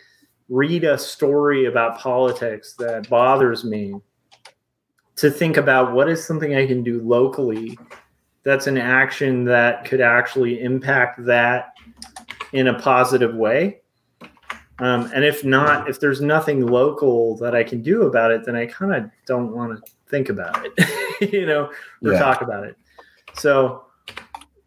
read 0.48 0.84
a 0.84 0.98
story 0.98 1.66
about 1.66 1.98
politics 1.98 2.74
that 2.78 3.08
bothers 3.08 3.64
me, 3.64 3.94
to 5.16 5.30
think 5.30 5.56
about 5.56 5.92
what 5.92 6.08
is 6.08 6.24
something 6.24 6.54
I 6.54 6.66
can 6.66 6.82
do 6.82 7.00
locally 7.02 7.78
that's 8.44 8.66
an 8.66 8.78
action 8.78 9.44
that 9.44 9.84
could 9.84 10.00
actually 10.00 10.60
impact 10.62 11.24
that 11.26 11.74
in 12.52 12.68
a 12.68 12.78
positive 12.78 13.34
way. 13.34 13.81
Um, 14.82 15.08
and 15.14 15.24
if 15.24 15.44
not, 15.44 15.88
if 15.88 16.00
there's 16.00 16.20
nothing 16.20 16.66
local 16.66 17.36
that 17.36 17.54
I 17.54 17.62
can 17.62 17.82
do 17.82 18.02
about 18.02 18.32
it, 18.32 18.44
then 18.44 18.56
I 18.56 18.66
kind 18.66 18.92
of 18.92 19.08
don't 19.26 19.52
want 19.52 19.76
to 19.76 19.92
think 20.08 20.28
about 20.28 20.66
it, 20.66 21.32
you 21.32 21.46
know, 21.46 21.70
or 22.04 22.12
yeah. 22.12 22.18
talk 22.18 22.42
about 22.42 22.64
it. 22.64 22.76
So, 23.34 23.84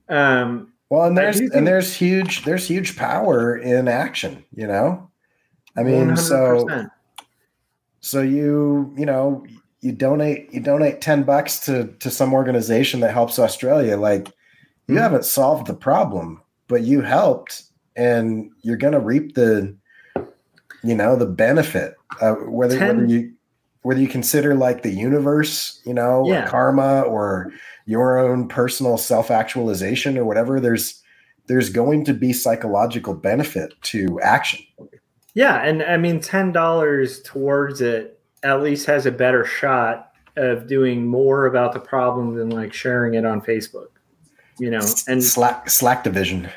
um, 0.08 0.72
well, 0.90 1.04
and 1.04 1.18
there's 1.18 1.40
think, 1.40 1.54
and 1.54 1.68
there's 1.68 1.94
huge 1.94 2.46
there's 2.46 2.66
huge 2.66 2.96
power 2.96 3.58
in 3.58 3.90
action, 3.90 4.46
you 4.56 4.68
know. 4.68 5.12
I 5.76 5.84
mean, 5.84 6.12
100%. 6.12 6.18
so 6.18 6.90
so 8.00 8.22
you 8.22 8.94
you 8.98 9.06
know 9.06 9.46
you 9.82 9.92
donate 9.92 10.54
you 10.54 10.62
donate 10.62 11.02
10 11.02 11.24
bucks 11.24 11.60
to 11.66 11.88
to 12.00 12.10
some 12.10 12.34
organization 12.34 13.00
that 13.00 13.12
helps 13.12 13.40
australia 13.40 13.98
like 13.98 14.28
you 14.28 14.94
mm-hmm. 14.94 14.98
haven't 14.98 15.26
solved 15.26 15.66
the 15.66 15.74
problem 15.74 16.40
but 16.68 16.84
you 16.84 17.02
helped 17.02 17.64
and 17.96 18.52
you're 18.62 18.78
going 18.78 18.94
to 18.94 19.00
reap 19.00 19.34
the 19.34 19.76
you 20.86 20.96
know 20.96 21.16
the 21.16 21.26
benefit 21.26 21.96
uh, 22.22 22.34
whether 22.34 22.78
10, 22.78 22.88
whether 22.88 23.06
you 23.06 23.34
whether 23.82 24.00
you 24.00 24.08
consider 24.08 24.56
like 24.56 24.84
the 24.84 24.92
universe 24.92 25.82
you 25.86 25.94
know 25.94 26.24
yeah. 26.28 26.46
or 26.46 26.48
karma 26.48 27.02
or 27.02 27.52
your 27.86 28.18
own 28.18 28.48
personal 28.48 28.98
self-actualization 28.98 30.18
or 30.18 30.26
whatever 30.26 30.60
there's 30.60 31.02
there's 31.48 31.70
going 31.70 32.04
to 32.04 32.14
be 32.14 32.34
psychological 32.34 33.14
benefit 33.14 33.74
to 33.82 34.20
action 34.22 34.60
yeah 35.34 35.64
and 35.64 35.84
i 35.84 35.98
mean 35.98 36.20
$10 36.20 37.24
towards 37.24 37.82
it 37.82 38.20
at 38.44 38.62
least 38.62 38.86
has 38.86 39.06
a 39.06 39.12
better 39.12 39.44
shot 39.44 40.12
of 40.38 40.68
doing 40.68 41.06
more 41.06 41.46
about 41.46 41.74
the 41.74 41.80
problem 41.80 42.36
than 42.36 42.50
like 42.50 42.74
sharing 42.74 43.16
it 43.16 43.26
on 43.26 43.42
Facebook. 43.42 43.88
You 44.60 44.70
know, 44.70 44.86
and 45.08 45.22
Slack 45.22 45.66
slacktivism. 45.66 46.50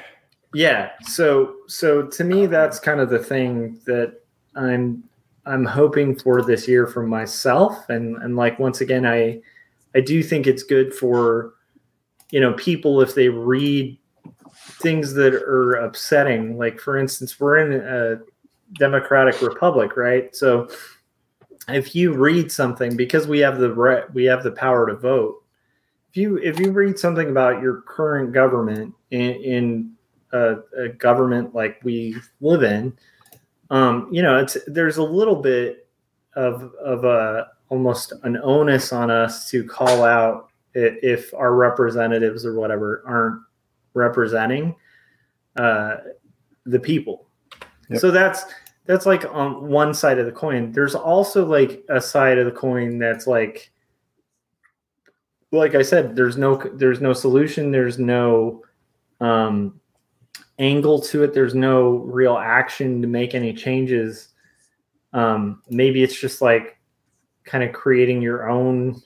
Yeah. 0.54 0.90
So 1.02 1.54
so 1.66 2.06
to 2.06 2.24
me 2.24 2.46
that's 2.46 2.78
kind 2.78 3.00
of 3.00 3.10
the 3.10 3.18
thing 3.18 3.80
that 3.86 4.17
I'm 4.58 5.04
I'm 5.46 5.64
hoping 5.64 6.18
for 6.18 6.42
this 6.42 6.68
year 6.68 6.86
for 6.86 7.06
myself. 7.06 7.88
And 7.88 8.16
and 8.18 8.36
like 8.36 8.58
once 8.58 8.80
again 8.80 9.06
I 9.06 9.40
I 9.94 10.00
do 10.00 10.22
think 10.22 10.46
it's 10.46 10.62
good 10.62 10.94
for 10.94 11.54
you 12.30 12.40
know 12.40 12.52
people 12.54 13.00
if 13.00 13.14
they 13.14 13.28
read 13.28 13.98
things 14.82 15.14
that 15.14 15.34
are 15.34 15.74
upsetting. 15.74 16.58
Like 16.58 16.80
for 16.80 16.98
instance 16.98 17.38
we're 17.38 17.58
in 17.58 17.80
a 17.80 18.20
democratic 18.74 19.40
republic 19.40 19.96
right? 19.96 20.34
So 20.34 20.68
if 21.68 21.94
you 21.94 22.14
read 22.14 22.50
something 22.50 22.96
because 22.96 23.26
we 23.26 23.38
have 23.40 23.58
the 23.58 24.06
we 24.12 24.24
have 24.24 24.42
the 24.42 24.52
power 24.52 24.86
to 24.86 24.94
vote 24.94 25.42
if 26.10 26.16
you 26.16 26.36
if 26.38 26.58
you 26.58 26.72
read 26.72 26.98
something 26.98 27.28
about 27.28 27.60
your 27.60 27.82
current 27.82 28.32
government 28.32 28.94
in, 29.10 29.30
in 29.34 29.92
a, 30.32 30.56
a, 30.76 30.88
government 30.88 31.54
like 31.54 31.80
we 31.84 32.16
live 32.40 32.62
in 32.62 32.96
um, 33.70 34.08
you 34.10 34.22
know 34.22 34.38
it's 34.38 34.56
there's 34.66 34.96
a 34.96 35.02
little 35.02 35.36
bit 35.36 35.88
of 36.34 36.72
of 36.82 37.04
a 37.04 37.48
almost 37.68 38.12
an 38.22 38.38
onus 38.42 38.92
on 38.92 39.10
us 39.10 39.50
to 39.50 39.64
call 39.64 40.04
out 40.04 40.50
if 40.74 41.34
our 41.34 41.54
representatives 41.54 42.46
or 42.46 42.54
whatever 42.54 43.02
aren't 43.06 43.42
representing 43.94 44.74
uh, 45.56 45.96
the 46.66 46.78
people 46.78 47.26
yep. 47.88 48.00
so 48.00 48.10
that's 48.10 48.44
that's 48.88 49.04
like 49.04 49.26
on 49.26 49.68
one 49.68 49.92
side 49.92 50.18
of 50.18 50.24
the 50.24 50.32
coin. 50.32 50.72
There's 50.72 50.94
also 50.94 51.44
like 51.44 51.84
a 51.90 52.00
side 52.00 52.38
of 52.38 52.46
the 52.46 52.58
coin 52.58 52.98
that's 52.98 53.26
like 53.26 53.70
like 55.52 55.74
I 55.74 55.82
said, 55.82 56.16
there's 56.16 56.38
no 56.38 56.56
there's 56.56 57.00
no 57.00 57.12
solution, 57.12 57.70
there's 57.70 57.98
no 57.98 58.64
um 59.20 59.78
angle 60.58 61.00
to 61.00 61.22
it, 61.22 61.34
there's 61.34 61.54
no 61.54 61.90
real 61.90 62.36
action 62.36 63.00
to 63.02 63.08
make 63.08 63.34
any 63.34 63.52
changes. 63.52 64.28
Um 65.12 65.62
maybe 65.68 66.02
it's 66.02 66.18
just 66.18 66.42
like 66.42 66.78
kind 67.44 67.64
of 67.64 67.72
creating 67.72 68.20
your 68.22 68.48
own 68.48 69.00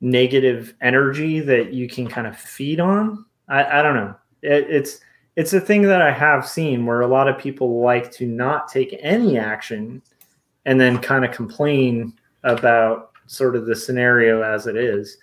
negative 0.00 0.74
energy 0.80 1.40
that 1.40 1.72
you 1.72 1.88
can 1.88 2.06
kind 2.06 2.26
of 2.26 2.38
feed 2.38 2.80
on. 2.80 3.24
I, 3.48 3.80
I 3.80 3.82
don't 3.82 3.96
know. 3.96 4.14
It, 4.42 4.66
it's 4.68 5.00
it's 5.36 5.52
a 5.52 5.60
thing 5.60 5.82
that 5.82 6.00
I 6.00 6.12
have 6.12 6.48
seen 6.48 6.86
where 6.86 7.02
a 7.02 7.06
lot 7.06 7.28
of 7.28 7.38
people 7.38 7.80
like 7.80 8.10
to 8.12 8.26
not 8.26 8.68
take 8.68 8.98
any 9.00 9.38
action 9.38 10.02
and 10.64 10.80
then 10.80 10.98
kind 10.98 11.24
of 11.24 11.30
complain 11.32 12.14
about 12.42 13.10
sort 13.26 13.54
of 13.54 13.66
the 13.66 13.76
scenario 13.76 14.42
as 14.42 14.66
it 14.66 14.76
is. 14.76 15.18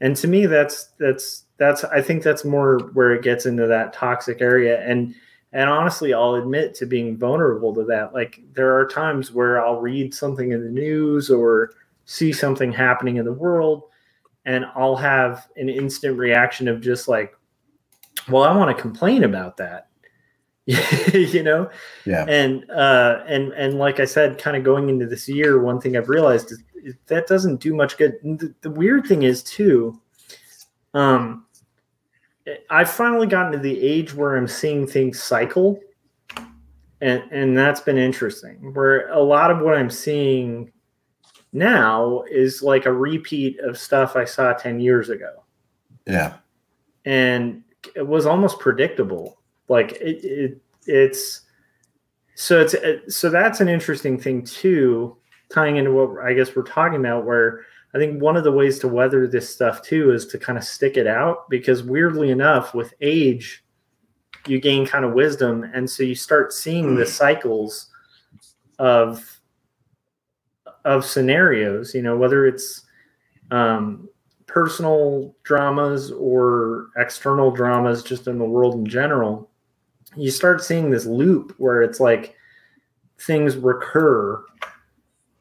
And 0.00 0.14
to 0.16 0.28
me 0.28 0.46
that's 0.46 0.90
that's 0.98 1.44
that's 1.58 1.84
I 1.84 2.02
think 2.02 2.22
that's 2.22 2.44
more 2.44 2.78
where 2.92 3.14
it 3.14 3.22
gets 3.22 3.46
into 3.46 3.66
that 3.66 3.92
toxic 3.92 4.40
area. 4.40 4.80
And 4.86 5.14
and 5.52 5.70
honestly 5.70 6.12
i'll 6.12 6.34
admit 6.34 6.74
to 6.74 6.86
being 6.86 7.16
vulnerable 7.16 7.74
to 7.74 7.84
that. 7.84 8.12
Like 8.14 8.40
there 8.52 8.76
are 8.76 8.86
times 8.86 9.32
where 9.32 9.64
i'll 9.64 9.80
read 9.80 10.14
something 10.14 10.52
in 10.52 10.62
the 10.62 10.70
news 10.70 11.30
or 11.30 11.70
see 12.04 12.32
something 12.32 12.72
happening 12.72 13.16
in 13.16 13.24
the 13.24 13.32
world 13.32 13.84
and 14.44 14.64
i'll 14.76 14.96
have 14.96 15.48
an 15.56 15.68
instant 15.68 16.16
reaction 16.18 16.68
of 16.68 16.80
just 16.80 17.08
like 17.08 17.36
well 18.28 18.44
i 18.44 18.54
want 18.56 18.74
to 18.74 18.80
complain 18.80 19.24
about 19.24 19.56
that. 19.56 19.88
You 21.14 21.42
know? 21.42 21.70
Yeah. 22.04 22.26
and 22.28 22.68
uh 22.70 23.22
and 23.26 23.52
and 23.52 23.78
like 23.78 23.98
i 24.00 24.04
said 24.04 24.38
kind 24.38 24.56
of 24.56 24.64
going 24.64 24.88
into 24.88 25.06
this 25.06 25.28
year 25.28 25.60
one 25.60 25.80
thing 25.80 25.96
i've 25.96 26.08
realized 26.08 26.52
is, 26.52 26.62
that 27.06 27.26
doesn't 27.26 27.60
do 27.60 27.74
much 27.74 27.96
good. 27.96 28.14
The, 28.22 28.54
the 28.60 28.70
weird 28.70 29.06
thing 29.06 29.22
is 29.22 29.42
too 29.42 30.00
um 30.94 31.45
i've 32.70 32.90
finally 32.90 33.26
gotten 33.26 33.52
to 33.52 33.58
the 33.58 33.80
age 33.80 34.14
where 34.14 34.36
i'm 34.36 34.48
seeing 34.48 34.86
things 34.86 35.22
cycle 35.22 35.80
and 37.00 37.22
and 37.30 37.56
that's 37.56 37.80
been 37.80 37.98
interesting 37.98 38.72
where 38.74 39.08
a 39.10 39.20
lot 39.20 39.50
of 39.50 39.60
what 39.60 39.74
i'm 39.76 39.90
seeing 39.90 40.70
now 41.52 42.22
is 42.30 42.62
like 42.62 42.86
a 42.86 42.92
repeat 42.92 43.58
of 43.60 43.78
stuff 43.78 44.16
i 44.16 44.24
saw 44.24 44.52
10 44.52 44.80
years 44.80 45.08
ago 45.10 45.42
Yeah. 46.06 46.34
and 47.04 47.62
it 47.94 48.06
was 48.06 48.26
almost 48.26 48.58
predictable. 48.58 49.38
Like 49.68 49.92
it, 50.00 50.24
it 50.24 50.60
it's 50.88 51.42
so 52.34 52.60
it's 52.60 52.74
it, 52.74 53.12
so 53.12 53.30
that's 53.30 53.60
an 53.60 53.68
interesting 53.68 54.18
thing 54.18 54.42
too, 54.44 55.16
tying 55.52 55.76
into 55.76 55.92
what 55.92 56.24
I 56.24 56.32
guess 56.34 56.56
we're 56.56 56.64
talking 56.64 56.98
about. 56.98 57.24
Where 57.24 57.64
I 57.96 57.98
think 57.98 58.20
one 58.20 58.36
of 58.36 58.44
the 58.44 58.52
ways 58.52 58.78
to 58.80 58.88
weather 58.88 59.26
this 59.26 59.52
stuff 59.52 59.80
too 59.80 60.12
is 60.12 60.26
to 60.26 60.38
kind 60.38 60.58
of 60.58 60.64
stick 60.64 60.98
it 60.98 61.06
out 61.06 61.48
because 61.48 61.82
weirdly 61.82 62.30
enough, 62.30 62.74
with 62.74 62.92
age, 63.00 63.64
you 64.46 64.60
gain 64.60 64.86
kind 64.86 65.04
of 65.04 65.14
wisdom, 65.14 65.64
and 65.74 65.88
so 65.88 66.02
you 66.02 66.14
start 66.14 66.52
seeing 66.52 66.94
the 66.94 67.06
cycles 67.06 67.88
of 68.78 69.40
of 70.84 71.06
scenarios. 71.06 71.94
You 71.94 72.02
know, 72.02 72.18
whether 72.18 72.46
it's 72.46 72.82
um, 73.50 74.10
personal 74.46 75.34
dramas 75.42 76.12
or 76.12 76.88
external 76.98 77.50
dramas 77.50 78.02
just 78.02 78.26
in 78.26 78.38
the 78.38 78.44
world 78.44 78.74
in 78.74 78.86
general 78.86 79.50
you 80.16 80.30
start 80.30 80.62
seeing 80.62 80.90
this 80.90 81.06
loop 81.06 81.54
where 81.58 81.82
it's 81.82 82.00
like 82.00 82.34
things 83.18 83.56
recur 83.56 84.44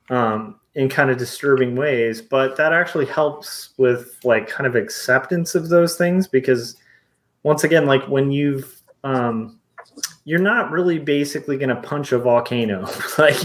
um, 0.10 0.60
in 0.76 0.90
kind 0.90 1.10
of 1.10 1.18
disturbing 1.18 1.76
ways 1.76 2.22
but 2.22 2.56
that 2.58 2.74
actually 2.74 3.06
helps 3.06 3.70
with 3.78 4.18
like 4.24 4.48
kind 4.48 4.68
of 4.68 4.76
acceptance 4.76 5.56
of 5.56 5.70
those 5.70 5.98
things 5.98 6.28
because 6.28 6.76
once 7.44 7.64
again 7.64 7.86
like 7.86 8.06
when 8.08 8.32
you've 8.32 8.82
um, 9.04 9.60
you're 10.26 10.40
not 10.40 10.72
really 10.72 10.98
basically 10.98 11.58
going 11.58 11.70
to 11.70 11.76
punch 11.76 12.12
a 12.12 12.18
volcano. 12.18 12.90
Like 13.18 13.38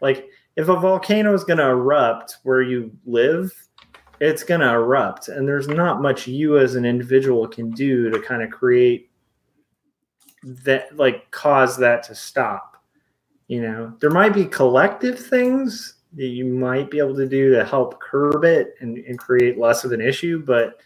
like 0.00 0.28
if 0.56 0.68
a 0.68 0.78
volcano 0.78 1.32
is 1.34 1.44
going 1.44 1.58
to 1.58 1.68
erupt 1.68 2.38
where 2.42 2.62
you 2.62 2.90
live 3.06 3.52
it's 4.20 4.42
going 4.42 4.60
to 4.60 4.68
erupt 4.68 5.28
and 5.28 5.46
there's 5.46 5.68
not 5.68 6.02
much 6.02 6.26
you 6.26 6.58
as 6.58 6.74
an 6.74 6.84
individual 6.84 7.46
can 7.46 7.70
do 7.70 8.10
to 8.10 8.20
kind 8.20 8.42
of 8.42 8.50
create 8.50 9.10
that 10.42 10.94
like 10.96 11.30
cause 11.30 11.76
that 11.78 12.02
to 12.02 12.14
stop 12.14 12.68
you 13.48 13.62
know? 13.62 13.94
There 14.00 14.10
might 14.10 14.34
be 14.34 14.44
collective 14.44 15.18
things 15.18 15.94
that 16.14 16.26
you 16.26 16.44
might 16.44 16.90
be 16.90 16.98
able 16.98 17.14
to 17.14 17.28
do 17.28 17.54
to 17.54 17.64
help 17.64 18.00
curb 18.00 18.44
it 18.44 18.74
and, 18.80 18.98
and 18.98 19.18
create 19.18 19.58
less 19.58 19.84
of 19.84 19.92
an 19.92 20.00
issue 20.00 20.42
but 20.44 20.80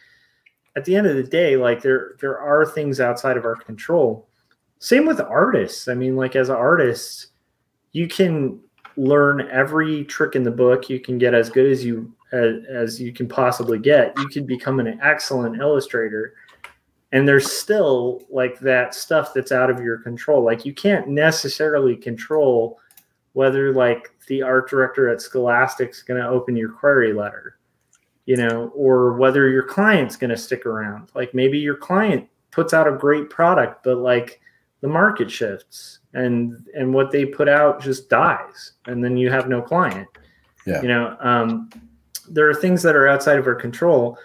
at 0.77 0.85
the 0.85 0.97
end 0.97 1.07
of 1.07 1.17
the 1.17 1.23
day 1.23 1.57
like 1.57 1.83
there 1.83 2.17
there 2.21 2.39
are 2.39 2.65
things 2.65 3.01
outside 3.01 3.37
of 3.37 3.45
our 3.45 3.57
control. 3.57 4.29
Same 4.79 5.07
with 5.07 5.21
artists. 5.21 5.89
I 5.89 5.95
mean 5.95 6.17
like 6.17 6.37
as 6.37 6.49
an 6.49 6.57
artist 6.57 7.29
you 7.93 8.09
can 8.09 8.59
learn 8.97 9.49
every 9.51 10.05
trick 10.05 10.35
in 10.35 10.43
the 10.43 10.51
book. 10.51 10.89
You 10.89 11.01
can 11.01 11.19
get 11.19 11.35
as 11.35 11.51
good 11.51 11.71
as 11.71 11.85
you 11.85 12.13
as, 12.33 12.65
as 12.69 13.01
you 13.01 13.13
can 13.13 13.29
possibly 13.29 13.79
get. 13.79 14.17
You 14.19 14.29
can 14.29 14.47
become 14.47 14.81
an 14.81 14.99
excellent 15.03 15.61
illustrator. 15.61 16.35
And 17.13 17.29
there's 17.29 17.53
still 17.53 18.23
like 18.31 18.59
that 18.61 18.95
stuff 18.95 19.35
that's 19.35 19.53
out 19.53 19.69
of 19.69 19.81
your 19.81 19.99
control. 19.99 20.43
Like 20.43 20.65
you 20.65 20.73
can't 20.73 21.09
necessarily 21.09 21.95
control 21.95 22.79
whether 23.33 23.73
like 23.73 24.15
the 24.29 24.43
art 24.43 24.69
director 24.69 25.09
at 25.09 25.21
scholastic's 25.21 26.03
going 26.03 26.21
to 26.21 26.29
open 26.29 26.57
your 26.57 26.71
query 26.71 27.13
letter 27.13 27.57
you 28.27 28.37
know 28.37 28.69
or 28.75 29.15
whether 29.15 29.49
your 29.49 29.63
client's 29.63 30.17
going 30.17 30.31
to 30.31 30.37
stick 30.37 30.67
around. 30.67 31.11
Like 31.15 31.35
maybe 31.35 31.59
your 31.59 31.77
client 31.77 32.29
puts 32.51 32.75
out 32.75 32.89
a 32.89 32.93
great 32.93 33.31
product 33.31 33.83
but 33.85 33.99
like 33.99 34.41
the 34.81 34.89
market 34.89 35.31
shifts 35.31 36.01
and 36.15 36.67
and 36.75 36.93
what 36.93 37.11
they 37.11 37.25
put 37.25 37.49
out 37.49 37.81
just 37.81 38.09
dies 38.09 38.73
and 38.87 39.03
then 39.03 39.17
you 39.17 39.31
have 39.31 39.49
no 39.49 39.63
client. 39.63 40.09
Yeah. 40.67 40.83
you 40.83 40.89
know 40.89 41.17
um 41.21 41.71
there 42.29 42.49
are 42.49 42.55
things 42.55 42.83
that 42.83 42.95
are 42.95 43.09
outside 43.09 43.39
of 43.39 43.47
our 43.47 43.55
control. 43.55 44.17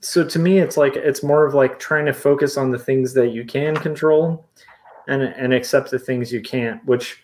So 0.00 0.24
to 0.24 0.38
me 0.38 0.58
it's 0.58 0.76
like 0.76 0.96
it's 0.96 1.22
more 1.22 1.46
of 1.46 1.54
like 1.54 1.78
trying 1.78 2.06
to 2.06 2.12
focus 2.12 2.56
on 2.56 2.70
the 2.70 2.78
things 2.78 3.14
that 3.14 3.28
you 3.28 3.44
can 3.44 3.74
control 3.76 4.46
and 5.06 5.22
and 5.22 5.54
accept 5.54 5.90
the 5.90 5.98
things 5.98 6.30
you 6.30 6.42
can't 6.42 6.84
which 6.84 7.22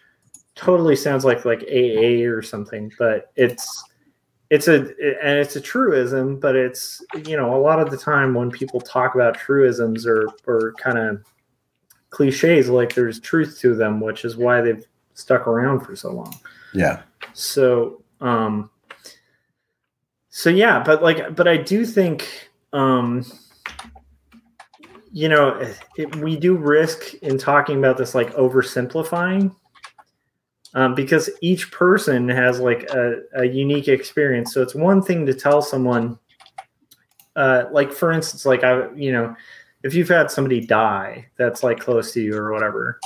totally 0.54 0.96
sounds 0.96 1.24
like 1.24 1.44
like 1.44 1.62
aa 1.64 2.24
or 2.24 2.42
something 2.42 2.92
but 2.98 3.32
it's 3.36 3.84
it's 4.50 4.68
a 4.68 4.76
and 5.22 5.38
it's 5.38 5.56
a 5.56 5.60
truism 5.60 6.38
but 6.38 6.54
it's 6.54 7.02
you 7.26 7.36
know 7.36 7.54
a 7.56 7.60
lot 7.60 7.80
of 7.80 7.90
the 7.90 7.96
time 7.96 8.34
when 8.34 8.50
people 8.50 8.80
talk 8.80 9.14
about 9.14 9.34
truisms 9.36 10.06
or 10.06 10.28
or 10.46 10.72
kind 10.74 10.98
of 10.98 11.22
cliches 12.10 12.68
like 12.68 12.94
there's 12.94 13.18
truth 13.18 13.58
to 13.60 13.74
them 13.74 14.00
which 14.00 14.24
is 14.24 14.36
why 14.36 14.60
they've 14.60 14.86
stuck 15.14 15.48
around 15.48 15.80
for 15.80 15.96
so 15.96 16.12
long 16.12 16.32
Yeah. 16.72 17.02
so 17.32 18.02
um 18.20 18.70
so 20.28 20.50
yeah 20.50 20.82
but 20.84 21.02
like 21.02 21.34
but 21.34 21.48
i 21.48 21.56
do 21.56 21.84
think 21.84 22.50
um 22.72 23.24
you 25.10 25.28
know 25.28 25.58
it, 25.96 26.14
we 26.16 26.36
do 26.36 26.56
risk 26.56 27.14
in 27.22 27.38
talking 27.38 27.78
about 27.78 27.96
this 27.96 28.14
like 28.14 28.32
oversimplifying 28.34 29.54
um, 30.74 30.94
because 30.94 31.30
each 31.40 31.70
person 31.72 32.28
has 32.28 32.60
like 32.60 32.82
a, 32.90 33.22
a 33.34 33.44
unique 33.44 33.88
experience. 33.88 34.52
So 34.52 34.62
it's 34.62 34.74
one 34.74 35.02
thing 35.02 35.24
to 35.26 35.34
tell 35.34 35.62
someone 35.62 36.18
uh, 37.36 37.64
like 37.72 37.92
for 37.92 38.12
instance 38.12 38.46
like 38.46 38.62
i 38.62 38.88
you 38.94 39.12
know 39.12 39.34
if 39.82 39.94
you've 39.94 40.08
had 40.08 40.30
somebody 40.30 40.60
die 40.60 41.26
that's 41.36 41.62
like 41.62 41.80
close 41.80 42.12
to 42.12 42.20
you 42.20 42.36
or 42.36 42.52
whatever 42.52 43.00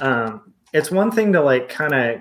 um, 0.00 0.52
it's 0.72 0.90
one 0.90 1.10
thing 1.10 1.32
to 1.32 1.40
like 1.40 1.68
kind 1.68 1.94
of 1.94 2.20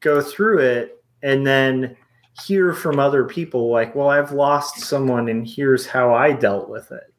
go 0.00 0.20
through 0.20 0.58
it 0.58 1.02
and 1.22 1.46
then 1.46 1.96
hear 2.44 2.74
from 2.74 2.98
other 2.98 3.24
people 3.24 3.70
like 3.70 3.94
well 3.94 4.10
i've 4.10 4.32
lost 4.32 4.80
someone 4.80 5.28
and 5.28 5.48
here's 5.48 5.86
how 5.86 6.14
i 6.14 6.32
dealt 6.32 6.68
with 6.68 6.92
it 6.92 7.12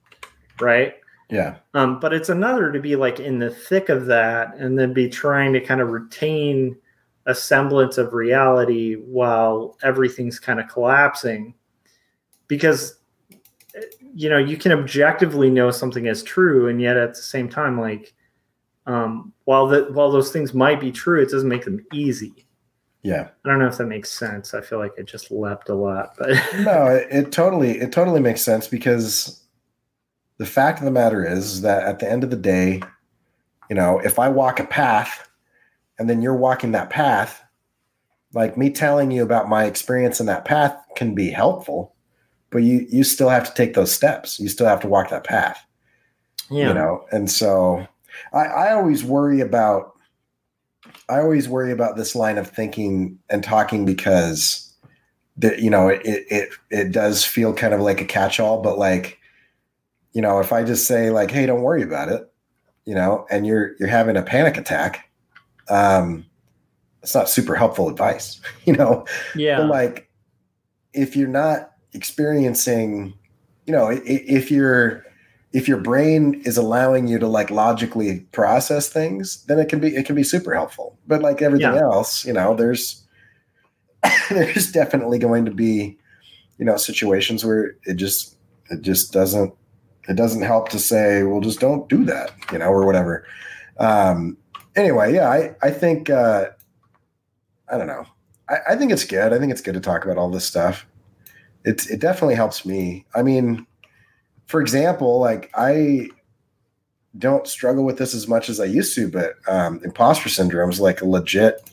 right 0.62 0.96
Yeah. 1.30 1.58
um, 1.74 2.00
but 2.00 2.14
it's 2.14 2.30
another 2.30 2.72
to 2.72 2.80
be 2.80 2.96
like 2.96 3.20
in 3.20 3.38
the 3.40 3.50
thick 3.50 3.90
of 3.90 4.06
that 4.06 4.56
and 4.56 4.80
then 4.80 4.94
be 4.94 5.10
trying 5.10 5.52
to 5.54 5.60
kind 5.60 5.82
of 5.82 5.90
retain 5.90 6.78
a 7.26 7.36
semblance 7.36 7.98
of 7.98 8.14
reality 8.14 8.96
while 8.96 9.78
everything's 9.84 10.40
kind 10.40 10.60
of 10.62 10.70
collapsing 10.70 11.54
because 12.48 13.00
eh, 13.76 13.82
you 14.14 14.30
know 14.30 14.38
you 14.38 14.56
can 14.56 14.72
objectively 14.72 15.50
know 15.50 15.70
something 15.70 16.06
is 16.06 16.24
true 16.24 16.70
and 16.70 16.82
yet 16.82 16.96
at 16.96 17.10
the 17.14 17.22
same 17.22 17.50
time 17.50 17.78
like 17.80 18.14
um, 18.86 19.34
while 19.44 19.68
that 19.68 19.94
while 19.94 20.10
those 20.10 20.32
things 20.32 20.54
might 20.54 20.80
be 20.80 20.92
true 20.94 21.22
it 21.22 21.30
doesn't 21.30 21.50
make 21.50 21.66
them 21.66 21.86
easy 21.92 22.48
Yeah. 23.04 23.28
i 23.44 23.50
don't 23.50 23.60
know 23.60 23.68
if 23.68 23.78
that 23.78 23.88
makes 23.88 24.10
sense 24.10 24.54
i 24.54 24.62
feel 24.62 24.80
like 24.80 24.94
it 24.98 25.06
just 25.08 25.30
leapt 25.30 25.68
a 25.68 25.76
lot 25.76 26.16
but 26.18 26.30
No, 26.60 26.86
it, 26.96 27.08
it 27.12 27.32
totally 27.34 27.80
it 27.80 27.92
totally 27.92 28.22
makes 28.22 28.42
sense 28.42 28.66
because 28.70 29.44
the 30.38 30.46
fact 30.46 30.80
of 30.80 30.86
the 30.86 30.92
matter 30.92 31.26
is 31.26 31.62
that 31.62 31.84
at 31.84 32.00
the 32.00 32.10
end 32.10 32.24
of 32.24 32.30
the 32.30 32.36
day, 32.36 32.82
you 33.70 33.76
know, 33.76 34.00
if 34.00 34.20
I 34.20 34.30
walk 34.30 34.60
a 34.60 34.66
path 34.66 35.28
and 36.00 36.10
then 36.10 36.22
you're 36.22 36.36
walking 36.36 36.72
that 36.72 36.90
path, 36.90 37.44
like 38.34 38.58
me 38.58 38.70
telling 38.70 39.12
you 39.12 39.24
about 39.24 39.50
my 39.50 39.66
experience 39.66 40.20
in 40.20 40.26
that 40.28 40.46
path 40.46 40.76
can 40.96 41.16
be 41.16 41.30
helpful, 41.30 41.96
but 42.50 42.60
you 42.60 42.86
you 42.90 43.04
still 43.04 43.30
have 43.30 43.48
to 43.48 43.54
take 43.54 43.74
those 43.74 43.92
steps. 43.92 44.40
You 44.40 44.48
still 44.50 44.68
have 44.68 44.82
to 44.82 44.88
walk 44.88 45.10
that 45.10 45.24
path. 45.24 45.64
yeah 46.50 46.68
you 46.70 46.74
know 46.74 47.06
and 47.12 47.30
so 47.30 47.86
I, 48.34 48.46
I 48.46 48.74
always 48.74 49.04
worry 49.04 49.42
about 49.42 49.94
i 51.10 51.20
always 51.20 51.50
worry 51.50 51.72
about 51.72 51.98
this 51.98 52.16
line 52.16 52.38
of 52.38 52.48
thinking 52.50 53.20
and 53.30 53.44
talking 53.44 53.86
because 53.86 54.74
that 55.38 55.60
you 55.60 55.70
know 55.70 55.90
it, 55.90 56.02
it 56.06 56.50
it 56.70 56.92
does 56.92 57.26
feel 57.26 57.54
kind 57.54 57.74
of 57.74 57.82
like 57.82 58.02
a 58.02 58.06
catch-all 58.06 58.62
but 58.62 58.78
like 58.80 59.20
you 60.18 60.22
know 60.24 60.40
if 60.40 60.52
i 60.52 60.64
just 60.64 60.88
say 60.88 61.12
like 61.12 61.30
hey 61.30 61.46
don't 61.46 61.62
worry 61.62 61.84
about 61.84 62.10
it 62.10 62.34
you 62.86 62.96
know 62.96 63.26
and 63.30 63.46
you're 63.46 63.76
you're 63.80 63.88
having 63.88 64.18
a 64.18 64.24
panic 64.24 64.58
attack 64.58 65.08
um 65.70 66.26
it's 67.04 67.14
not 67.14 67.30
super 67.30 67.54
helpful 67.54 67.88
advice 67.88 68.42
you 68.66 68.74
know 68.74 69.06
yeah 69.36 69.58
but 69.60 69.68
like 69.68 70.10
if 70.94 71.16
you're 71.16 71.28
not 71.28 71.72
experiencing 71.94 73.14
you 73.68 73.74
know 73.74 73.90
if 73.92 74.50
you're 74.50 75.04
if 75.54 75.68
your 75.68 75.78
brain 75.78 76.42
is 76.46 76.58
allowing 76.58 77.08
you 77.08 77.20
to 77.20 77.28
like 77.28 77.50
logically 77.50 78.20
process 78.32 78.90
things, 78.90 79.44
then 79.46 79.60
it 79.60 79.70
can 79.70 79.80
be 79.80 79.96
it 79.96 80.06
can 80.06 80.16
be 80.16 80.24
super 80.24 80.54
helpful. 80.54 80.98
But 81.08 81.22
like 81.22 81.42
everything 81.42 81.74
Yeah. 81.74 81.82
else, 81.82 82.26
you 82.26 82.34
know, 82.34 82.54
there's 82.54 83.04
there's 84.30 84.72
definitely 84.72 85.20
going 85.20 85.46
to 85.46 85.52
be, 85.52 85.98
you 86.58 86.66
know, 86.66 86.78
situations 86.78 87.46
where 87.46 87.76
it 87.86 87.96
just 87.96 88.36
it 88.70 88.82
just 88.82 89.14
doesn't 89.14 89.54
it 90.08 90.16
doesn't 90.16 90.42
help 90.42 90.70
to 90.70 90.80
say, 90.80 91.24
well, 91.24 91.42
just 91.42 91.60
don't 91.60 91.90
do 91.90 92.06
that, 92.06 92.32
you 92.52 92.60
know, 92.60 92.68
or 92.68 92.86
whatever. 92.86 93.26
Um 93.78 94.38
anyway, 94.76 95.14
yeah, 95.14 95.30
I 95.30 95.56
I 95.62 95.72
think 95.72 96.10
uh 96.10 96.48
I 97.70 97.78
don't 97.78 97.88
know. 97.88 98.06
I, 98.50 98.58
I 98.70 98.76
think 98.76 98.92
it's 98.92 99.04
good. 99.04 99.34
I 99.34 99.40
think 99.40 99.52
it's 99.52 99.62
good 99.62 99.74
to 99.74 99.80
talk 99.80 100.06
about 100.06 100.18
all 100.18 100.30
this 100.30 100.46
stuff. 100.46 100.86
It's 101.66 101.88
it 101.90 102.00
definitely 102.00 102.36
helps 102.36 102.66
me. 102.66 103.06
I 103.16 103.24
mean, 103.24 103.66
for 104.46 104.62
example, 104.62 105.20
like 105.20 105.52
I 105.56 106.10
don't 107.18 107.48
struggle 107.48 107.84
with 107.84 107.98
this 107.98 108.14
as 108.14 108.28
much 108.28 108.50
as 108.50 108.60
I 108.60 108.66
used 108.66 108.96
to, 108.96 109.10
but 109.10 109.36
um, 109.48 109.82
imposter 109.84 110.30
syndrome 110.30 110.70
is 110.70 110.80
like 110.80 111.02
a 111.02 111.08
legit 111.08 111.70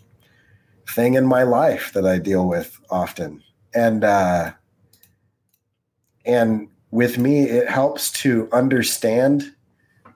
thing 0.90 1.14
in 1.14 1.26
my 1.26 1.42
life 1.42 1.92
that 1.92 2.06
I 2.06 2.18
deal 2.18 2.48
with 2.48 2.80
often. 2.90 3.42
And 3.74 4.04
uh, 4.04 4.52
and 6.24 6.68
with 6.94 7.18
me, 7.18 7.42
it 7.42 7.68
helps 7.68 8.12
to 8.22 8.48
understand 8.52 9.52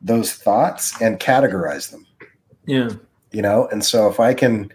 those 0.00 0.32
thoughts 0.32 1.00
and 1.02 1.18
categorize 1.18 1.90
them 1.90 2.06
Yeah. 2.66 2.90
you 3.32 3.42
know 3.42 3.66
and 3.72 3.84
so 3.84 4.08
if 4.08 4.20
i 4.20 4.32
can 4.32 4.70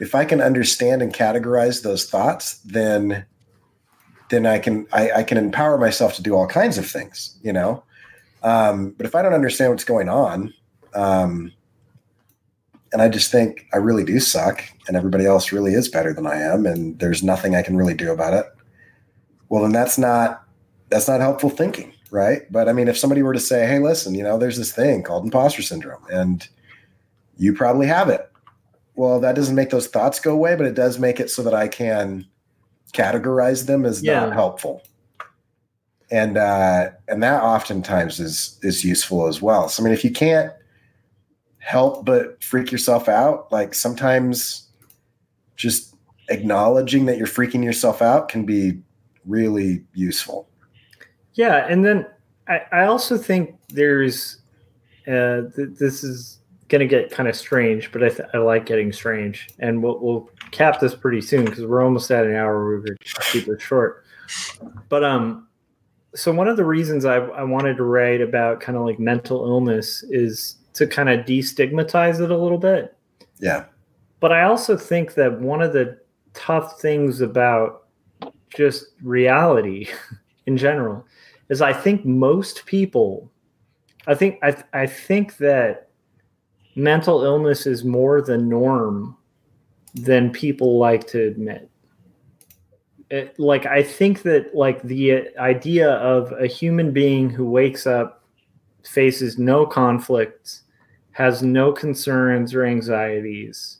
if 0.00 0.14
i 0.14 0.24
can 0.24 0.40
understand 0.40 1.02
and 1.02 1.12
categorize 1.12 1.82
those 1.82 2.08
thoughts 2.08 2.54
then 2.60 3.26
then 4.30 4.46
i 4.46 4.58
can 4.58 4.86
i, 4.94 5.10
I 5.20 5.22
can 5.24 5.36
empower 5.36 5.76
myself 5.76 6.14
to 6.14 6.22
do 6.22 6.34
all 6.34 6.46
kinds 6.46 6.78
of 6.78 6.86
things 6.90 7.36
you 7.42 7.52
know 7.52 7.84
um, 8.42 8.92
but 8.96 9.04
if 9.04 9.14
i 9.14 9.20
don't 9.20 9.34
understand 9.34 9.72
what's 9.72 9.84
going 9.84 10.08
on 10.08 10.54
um, 10.94 11.52
and 12.94 13.02
i 13.02 13.10
just 13.10 13.30
think 13.30 13.66
i 13.74 13.76
really 13.76 14.04
do 14.04 14.18
suck 14.20 14.64
and 14.88 14.96
everybody 14.96 15.26
else 15.26 15.52
really 15.52 15.74
is 15.74 15.86
better 15.86 16.14
than 16.14 16.26
i 16.26 16.36
am 16.36 16.64
and 16.64 16.98
there's 16.98 17.22
nothing 17.22 17.54
i 17.54 17.60
can 17.62 17.76
really 17.76 17.94
do 17.94 18.10
about 18.10 18.32
it 18.32 18.46
well 19.50 19.60
then 19.60 19.72
that's 19.72 19.98
not 19.98 20.41
that's 20.92 21.08
not 21.08 21.20
helpful 21.20 21.50
thinking 21.50 21.92
right 22.10 22.42
but 22.52 22.68
i 22.68 22.72
mean 22.72 22.86
if 22.86 22.96
somebody 22.96 23.22
were 23.22 23.32
to 23.32 23.40
say 23.40 23.66
hey 23.66 23.78
listen 23.80 24.14
you 24.14 24.22
know 24.22 24.38
there's 24.38 24.58
this 24.58 24.72
thing 24.72 25.02
called 25.02 25.24
imposter 25.24 25.62
syndrome 25.62 26.02
and 26.12 26.48
you 27.36 27.52
probably 27.52 27.86
have 27.86 28.08
it. 28.08 28.30
Well, 28.94 29.20
that 29.20 29.34
doesn't 29.34 29.54
make 29.54 29.70
those 29.70 29.88
thoughts 29.88 30.20
go 30.20 30.32
away, 30.32 30.54
but 30.54 30.66
it 30.66 30.74
does 30.74 30.98
make 30.98 31.18
it 31.18 31.30
so 31.30 31.42
that 31.42 31.54
I 31.54 31.66
can 31.66 32.26
categorize 32.92 33.66
them 33.66 33.84
as 33.84 34.02
Yeah. 34.02 34.20
not 34.20 34.32
helpful. 34.34 34.82
And 36.10 36.36
uh, 36.36 36.90
and 37.08 37.22
that 37.22 37.42
oftentimes 37.42 38.20
is 38.20 38.58
is 38.62 38.84
useful 38.84 39.26
as 39.28 39.40
well. 39.40 39.68
So 39.68 39.82
I 39.82 39.84
mean, 39.84 39.94
if 39.94 40.04
you 40.04 40.12
can't 40.12 40.52
help 41.58 42.04
but 42.04 42.42
freak 42.44 42.70
yourself 42.70 43.08
out, 43.08 43.50
like 43.50 43.72
sometimes 43.72 44.68
just 45.56 45.94
acknowledging 46.28 47.06
that 47.06 47.16
you're 47.16 47.26
freaking 47.26 47.64
yourself 47.64 48.02
out 48.02 48.28
can 48.28 48.44
be 48.44 48.82
really 49.24 49.84
useful. 49.94 50.48
Yeah, 51.34 51.66
and 51.68 51.84
then 51.84 52.06
I, 52.48 52.60
I 52.72 52.84
also 52.84 53.16
think 53.16 53.56
there's 53.68 54.38
uh, 55.06 55.42
th- 55.56 55.78
this 55.78 56.04
is 56.04 56.38
going 56.68 56.80
to 56.80 56.86
get 56.86 57.10
kind 57.10 57.28
of 57.28 57.36
strange, 57.36 57.92
but 57.92 58.02
I, 58.02 58.08
th- 58.08 58.28
I 58.34 58.38
like 58.38 58.66
getting 58.66 58.92
strange, 58.92 59.48
and 59.58 59.82
we'll, 59.82 59.98
we'll 60.00 60.30
cap 60.50 60.80
this 60.80 60.94
pretty 60.94 61.20
soon 61.20 61.44
because 61.44 61.64
we're 61.64 61.82
almost 61.82 62.10
at 62.10 62.24
an 62.24 62.34
hour. 62.34 62.64
We're 62.64 62.78
going 62.78 62.98
to 62.98 63.20
keep 63.30 63.48
it 63.48 63.60
short. 63.60 64.04
But 64.88 65.04
um, 65.04 65.48
so 66.14 66.32
one 66.32 66.48
of 66.48 66.56
the 66.56 66.64
reasons 66.64 67.04
I, 67.04 67.16
I 67.16 67.42
wanted 67.42 67.76
to 67.76 67.84
write 67.84 68.20
about 68.20 68.60
kind 68.60 68.76
of 68.76 68.84
like 68.84 68.98
mental 68.98 69.44
illness 69.46 70.02
is 70.04 70.56
to 70.74 70.86
kind 70.86 71.08
of 71.08 71.26
destigmatize 71.26 72.20
it 72.20 72.30
a 72.30 72.36
little 72.36 72.58
bit. 72.58 72.96
Yeah. 73.38 73.64
But 74.20 74.32
I 74.32 74.44
also 74.44 74.76
think 74.76 75.14
that 75.14 75.40
one 75.40 75.62
of 75.62 75.72
the 75.72 75.98
tough 76.34 76.80
things 76.80 77.20
about 77.20 77.86
just 78.54 78.86
reality 79.02 79.88
in 80.46 80.56
general 80.56 81.06
is 81.48 81.60
I 81.60 81.72
think 81.72 82.04
most 82.04 82.66
people, 82.66 83.30
I 84.06 84.14
think 84.14 84.38
I 84.42 84.56
I 84.72 84.86
think 84.86 85.36
that 85.38 85.88
mental 86.74 87.22
illness 87.24 87.66
is 87.66 87.84
more 87.84 88.22
the 88.22 88.38
norm 88.38 89.16
than 89.94 90.30
people 90.30 90.78
like 90.78 91.06
to 91.08 91.22
admit. 91.22 91.68
It, 93.10 93.38
like 93.38 93.66
I 93.66 93.82
think 93.82 94.22
that 94.22 94.54
like 94.54 94.82
the 94.82 95.36
idea 95.36 95.90
of 95.90 96.32
a 96.32 96.46
human 96.46 96.92
being 96.92 97.28
who 97.28 97.44
wakes 97.44 97.86
up, 97.86 98.24
faces 98.84 99.38
no 99.38 99.66
conflicts, 99.66 100.62
has 101.12 101.42
no 101.42 101.72
concerns 101.72 102.54
or 102.54 102.64
anxieties, 102.64 103.78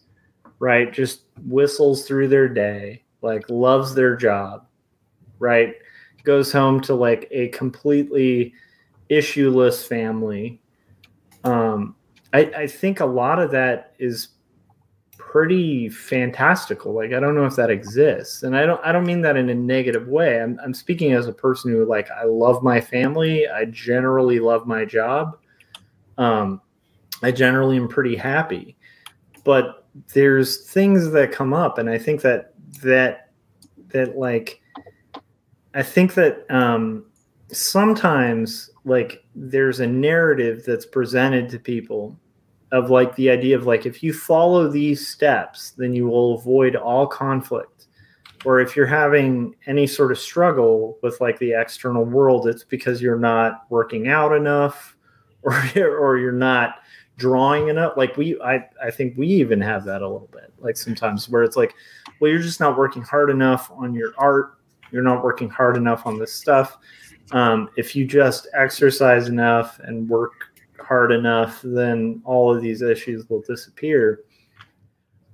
right? 0.59 0.93
Just 0.93 1.23
whistles 1.47 2.07
through 2.07 2.29
their 2.29 2.49
day, 2.49 3.03
like 3.23 3.49
loves 3.49 3.95
their 3.95 4.17
job, 4.17 4.67
right? 5.39 5.77
Goes 6.25 6.53
home 6.53 6.81
to 6.83 6.95
like 6.95 7.29
a 7.31 7.49
completely 7.49 8.55
issueless 9.11 9.87
family. 9.87 10.61
Um, 11.45 11.97
I, 12.33 12.41
I 12.57 12.67
think 12.67 13.01
a 13.01 13.07
lot 13.07 13.39
of 13.39 13.51
that 13.51 13.95
is 13.99 14.29
pretty 15.19 15.89
fantastical. 15.89 16.93
Like 16.93 17.13
I 17.13 17.21
don't 17.21 17.35
know 17.35 17.45
if 17.45 17.57
that 17.57 17.71
exists, 17.71 18.43
and 18.43 18.57
I 18.57 18.67
don't 18.67 18.81
I 18.85 18.93
don't 18.93 19.07
mean 19.07 19.23
that 19.23 19.37
in 19.37 19.49
a 19.51 19.55
negative 19.55 20.09
way. 20.09 20.41
I'm 20.41 20.59
I'm 20.63 20.75
speaking 20.75 21.13
as 21.13 21.27
a 21.27 21.33
person 21.33 21.73
who 21.73 21.85
like 21.85 22.11
I 22.11 22.25
love 22.25 22.63
my 22.63 22.81
family. 22.81 23.49
I 23.49 23.67
generally 23.67 24.41
love 24.41 24.67
my 24.67 24.85
job. 24.85 25.39
Um, 26.19 26.61
I 27.23 27.33
generally 27.33 27.77
am 27.77 27.89
pretty 27.89 28.17
happy, 28.17 28.77
but 29.45 29.87
there's 30.15 30.67
things 30.71 31.11
that 31.11 31.33
come 31.33 31.53
up, 31.53 31.79
and 31.79 31.89
I 31.89 31.99
think 31.99 32.23
that 32.23 32.55
that 32.83 33.31
that 33.89 34.17
like 34.17 34.62
I 35.75 35.83
think 35.83 36.15
that 36.15 36.45
um, 36.51 37.05
sometimes 37.51 38.71
like 38.85 39.25
there's 39.35 39.81
a 39.81 39.87
narrative 39.87 40.65
that's 40.67 40.87
presented 40.87 41.49
to 41.51 41.59
people 41.59 42.17
of 42.73 42.91
like 42.91 43.15
the 43.17 43.31
idea 43.31 43.57
of 43.57 43.67
like 43.67 43.87
if 43.87 44.03
you 44.03 44.13
follow 44.13 44.69
these 44.69 45.07
steps 45.07 45.73
then 45.73 45.93
you 45.93 46.07
will 46.07 46.35
avoid 46.35 46.75
all 46.77 47.07
conflict. 47.07 47.87
Or 48.45 48.59
if 48.59 48.75
you're 48.75 48.87
having 48.87 49.55
any 49.67 49.87
sort 49.87 50.11
of 50.11 50.19
struggle 50.19 50.99
with 51.01 51.21
like 51.21 51.39
the 51.39 51.53
external 51.53 52.05
world 52.05 52.49
it's 52.49 52.65
because 52.65 53.01
you're 53.01 53.19
not 53.19 53.67
working 53.71 54.09
out 54.09 54.35
enough 54.35 54.97
or 55.43 55.55
or 55.77 56.19
you're 56.19 56.33
not 56.33 56.77
drawing 57.19 57.69
enough. 57.69 57.97
Like 57.97 58.17
we 58.17 58.41
i 58.43 58.65
i 58.83 58.91
think 58.91 59.17
we 59.17 59.27
even 59.29 59.61
have 59.61 59.85
that 59.85 60.03
a 60.03 60.09
little 60.09 60.31
bit 60.33 60.53
like 60.59 60.77
sometimes 60.77 61.29
where 61.29 61.43
it's 61.43 61.57
like 61.57 61.75
well 62.21 62.31
you're 62.31 62.41
just 62.41 62.61
not 62.61 62.77
working 62.77 63.03
hard 63.03 63.31
enough 63.31 63.71
on 63.77 63.95
your 63.95 64.13
art 64.17 64.59
you're 64.93 65.03
not 65.03 65.25
working 65.25 65.51
hard 65.51 65.77
enough 65.77 66.07
on 66.07 66.19
this 66.19 66.33
stuff 66.33 66.79
um, 67.33 67.71
if 67.77 67.97
you 67.97 68.07
just 68.07 68.47
exercise 68.53 69.29
enough 69.29 69.79
and 69.81 70.09
work 70.09 70.53
hard 70.81 71.13
enough, 71.13 71.61
then 71.63 72.21
all 72.25 72.55
of 72.55 72.61
these 72.61 72.83
issues 72.83 73.29
will 73.29 73.43
disappear. 73.43 74.21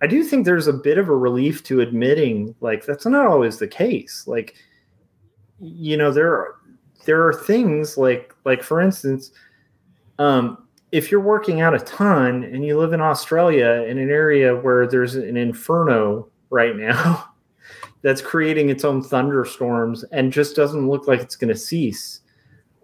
I 0.00 0.06
do 0.06 0.22
think 0.22 0.44
there's 0.44 0.68
a 0.68 0.72
bit 0.72 0.98
of 0.98 1.08
a 1.08 1.16
relief 1.16 1.64
to 1.64 1.80
admitting 1.80 2.54
like 2.60 2.84
that's 2.84 3.06
not 3.06 3.26
always 3.26 3.58
the 3.58 3.66
case. 3.66 4.24
Like, 4.26 4.54
you 5.58 5.96
know, 5.96 6.12
there 6.12 6.32
are 6.32 6.54
there 7.04 7.26
are 7.26 7.32
things 7.32 7.96
like 7.96 8.32
like 8.44 8.62
for 8.62 8.80
instance, 8.80 9.32
um, 10.20 10.68
if 10.92 11.10
you're 11.10 11.20
working 11.20 11.60
out 11.60 11.74
a 11.74 11.80
ton 11.80 12.44
and 12.44 12.64
you 12.64 12.78
live 12.78 12.92
in 12.92 13.00
Australia 13.00 13.84
in 13.88 13.98
an 13.98 14.10
area 14.10 14.54
where 14.54 14.86
there's 14.86 15.16
an 15.16 15.36
inferno 15.36 16.28
right 16.50 16.76
now 16.76 17.27
that's 18.02 18.20
creating 18.20 18.70
its 18.70 18.84
own 18.84 19.02
thunderstorms 19.02 20.04
and 20.12 20.32
just 20.32 20.54
doesn't 20.54 20.88
look 20.88 21.08
like 21.08 21.20
it's 21.20 21.36
going 21.36 21.52
to 21.52 21.58
cease. 21.58 22.20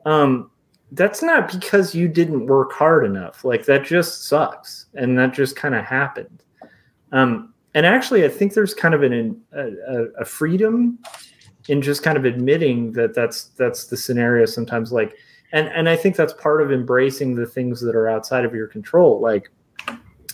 Um, 0.07 0.51
that's 0.93 1.23
not 1.23 1.51
because 1.51 1.95
you 1.95 2.09
didn't 2.09 2.47
work 2.47 2.73
hard 2.73 3.05
enough. 3.05 3.45
Like 3.45 3.65
that 3.67 3.85
just 3.85 4.29
sucks, 4.29 4.87
and 4.95 5.19
that 5.19 5.33
just 5.33 5.57
kind 5.57 5.75
of 5.75 5.85
happened. 5.85 6.43
Um, 7.13 7.55
and 7.75 7.87
actually, 7.87 8.25
I 8.25 8.29
think 8.29 8.55
there's 8.55 8.75
kind 8.75 8.95
of 8.95 9.03
an 9.03 9.41
a, 9.53 10.05
a 10.21 10.25
freedom 10.25 10.99
in 11.69 11.81
just 11.81 12.03
kind 12.03 12.17
of 12.17 12.25
admitting 12.25 12.93
that 12.93 13.15
that's 13.15 13.47
that's 13.57 13.87
the 13.87 13.97
scenario 13.97 14.47
sometimes. 14.47 14.93
Like, 14.93 15.17
and 15.53 15.69
and 15.69 15.89
I 15.89 15.97
think 15.97 16.17
that's 16.17 16.35
part 16.35 16.63
of 16.63 16.71
embracing 16.71 17.35
the 17.35 17.47
things 17.47 17.81
that 17.81 17.97
are 17.97 18.09
outside 18.09 18.45
of 18.45 18.55
your 18.55 18.69
control. 18.69 19.21
Like 19.21 19.51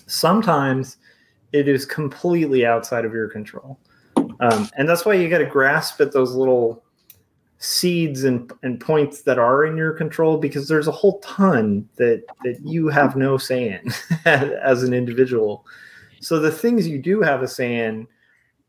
sometimes 0.06 0.98
it 1.52 1.68
is 1.68 1.86
completely 1.86 2.66
outside 2.66 3.04
of 3.04 3.12
your 3.12 3.28
control. 3.28 3.78
Um, 4.40 4.68
and 4.76 4.88
that's 4.88 5.04
why 5.04 5.14
you 5.14 5.28
got 5.28 5.38
to 5.38 5.46
grasp 5.46 6.00
at 6.00 6.12
those 6.12 6.34
little 6.34 6.82
seeds 7.58 8.24
and, 8.24 8.50
and 8.62 8.80
points 8.80 9.22
that 9.22 9.38
are 9.38 9.66
in 9.66 9.76
your 9.76 9.92
control 9.92 10.38
because 10.38 10.66
there's 10.66 10.88
a 10.88 10.92
whole 10.92 11.18
ton 11.20 11.86
that 11.96 12.24
that 12.42 12.58
you 12.64 12.88
have 12.88 13.16
no 13.16 13.36
say 13.36 13.68
in 13.68 13.92
as 14.24 14.82
an 14.82 14.94
individual. 14.94 15.66
So 16.20 16.38
the 16.38 16.50
things 16.50 16.88
you 16.88 16.98
do 16.98 17.20
have 17.20 17.42
a 17.42 17.48
say 17.48 17.80
in, 17.86 18.06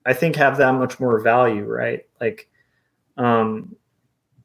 I 0.05 0.13
think 0.13 0.36
have 0.36 0.57
that 0.57 0.73
much 0.73 0.99
more 0.99 1.19
value, 1.21 1.63
right? 1.65 2.05
Like, 2.19 2.49
um, 3.17 3.75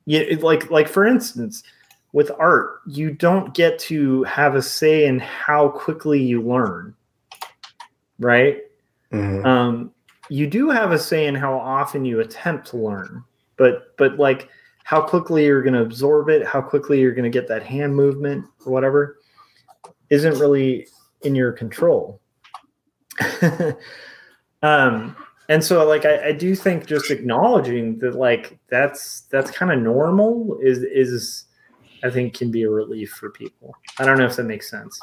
yeah, 0.05 0.21
it- 0.21 0.43
like 0.45 0.71
like 0.71 0.87
for 0.89 1.05
instance, 1.07 1.65
with 2.13 2.31
art, 2.39 2.81
you 2.87 3.11
don't 3.11 3.53
get 3.53 3.79
to 3.81 4.23
have 4.25 4.55
a 4.55 4.63
say 4.63 5.07
in 5.07 5.19
how 5.19 5.69
quickly 5.71 6.23
you 6.23 6.41
learn, 6.41 6.95
right? 8.21 8.59
Mhm. 9.13 9.45
Um, 9.45 9.93
you 10.29 10.47
do 10.47 10.71
have 10.71 10.93
a 10.93 10.99
say 10.99 11.27
in 11.27 11.35
how 11.35 11.59
often 11.59 12.05
you 12.05 12.21
attempt 12.21 12.67
to 12.69 12.77
learn, 12.77 13.25
but 13.57 13.97
but 13.97 14.19
like 14.19 14.49
how 14.85 15.01
quickly 15.01 15.45
you're 15.45 15.63
going 15.63 15.75
to 15.75 15.83
absorb 15.83 16.29
it, 16.29 16.47
how 16.47 16.61
quickly 16.61 17.01
you're 17.01 17.15
going 17.15 17.31
to 17.31 17.31
get 17.31 17.49
that 17.49 17.63
hand 17.63 17.95
movement 17.95 18.45
or 18.65 18.73
whatever, 18.73 19.19
isn't 20.11 20.39
really 20.39 20.87
in 21.23 21.35
your 21.35 21.53
control. 21.53 22.21
um, 24.63 25.17
and 25.49 25.65
so 25.65 25.87
like 25.87 26.05
I, 26.05 26.29
I 26.29 26.33
do 26.33 26.55
think 26.55 26.87
just 26.87 27.11
acknowledging 27.11 27.99
that 27.99 28.15
like 28.15 28.59
that's 28.69 29.23
that's 29.23 29.51
kind 29.51 29.73
of 29.73 29.81
normal 29.81 30.59
is 30.63 30.79
is 30.79 31.45
I 32.03 32.11
think 32.11 32.35
can 32.35 32.51
be 32.51 32.63
a 32.63 32.71
relief 32.71 33.11
for 33.11 33.31
people. 33.31 33.75
I 33.99 34.05
don't 34.05 34.19
know 34.19 34.27
if 34.27 34.37
that 34.37 34.45
makes 34.45 34.71
sense 34.71 35.01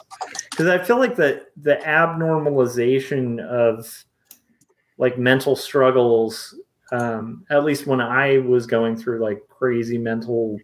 because 0.52 0.68
I 0.68 0.78
feel 0.78 0.98
like 0.98 1.16
the 1.16 1.46
the 1.58 1.76
abnormalization 1.84 3.44
of 3.46 4.06
like 4.98 5.18
mental 5.18 5.56
struggles, 5.56 6.56
um, 6.92 7.46
at 7.50 7.64
least 7.64 7.88
when 7.88 8.02
I 8.02 8.38
was 8.40 8.66
going 8.66 8.96
through 8.96 9.20
like 9.20 9.42
crazy 9.50 9.98
mental 9.98 10.60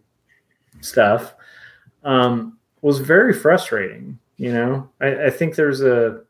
stuff, 0.80 1.34
um, 2.04 2.58
was 2.82 2.98
very 2.98 3.32
frustrating. 3.32 4.18
You 4.36 4.52
know, 4.52 4.88
I, 5.00 5.26
I 5.26 5.30
think 5.30 5.54
there's 5.54 5.82
a 5.82 6.22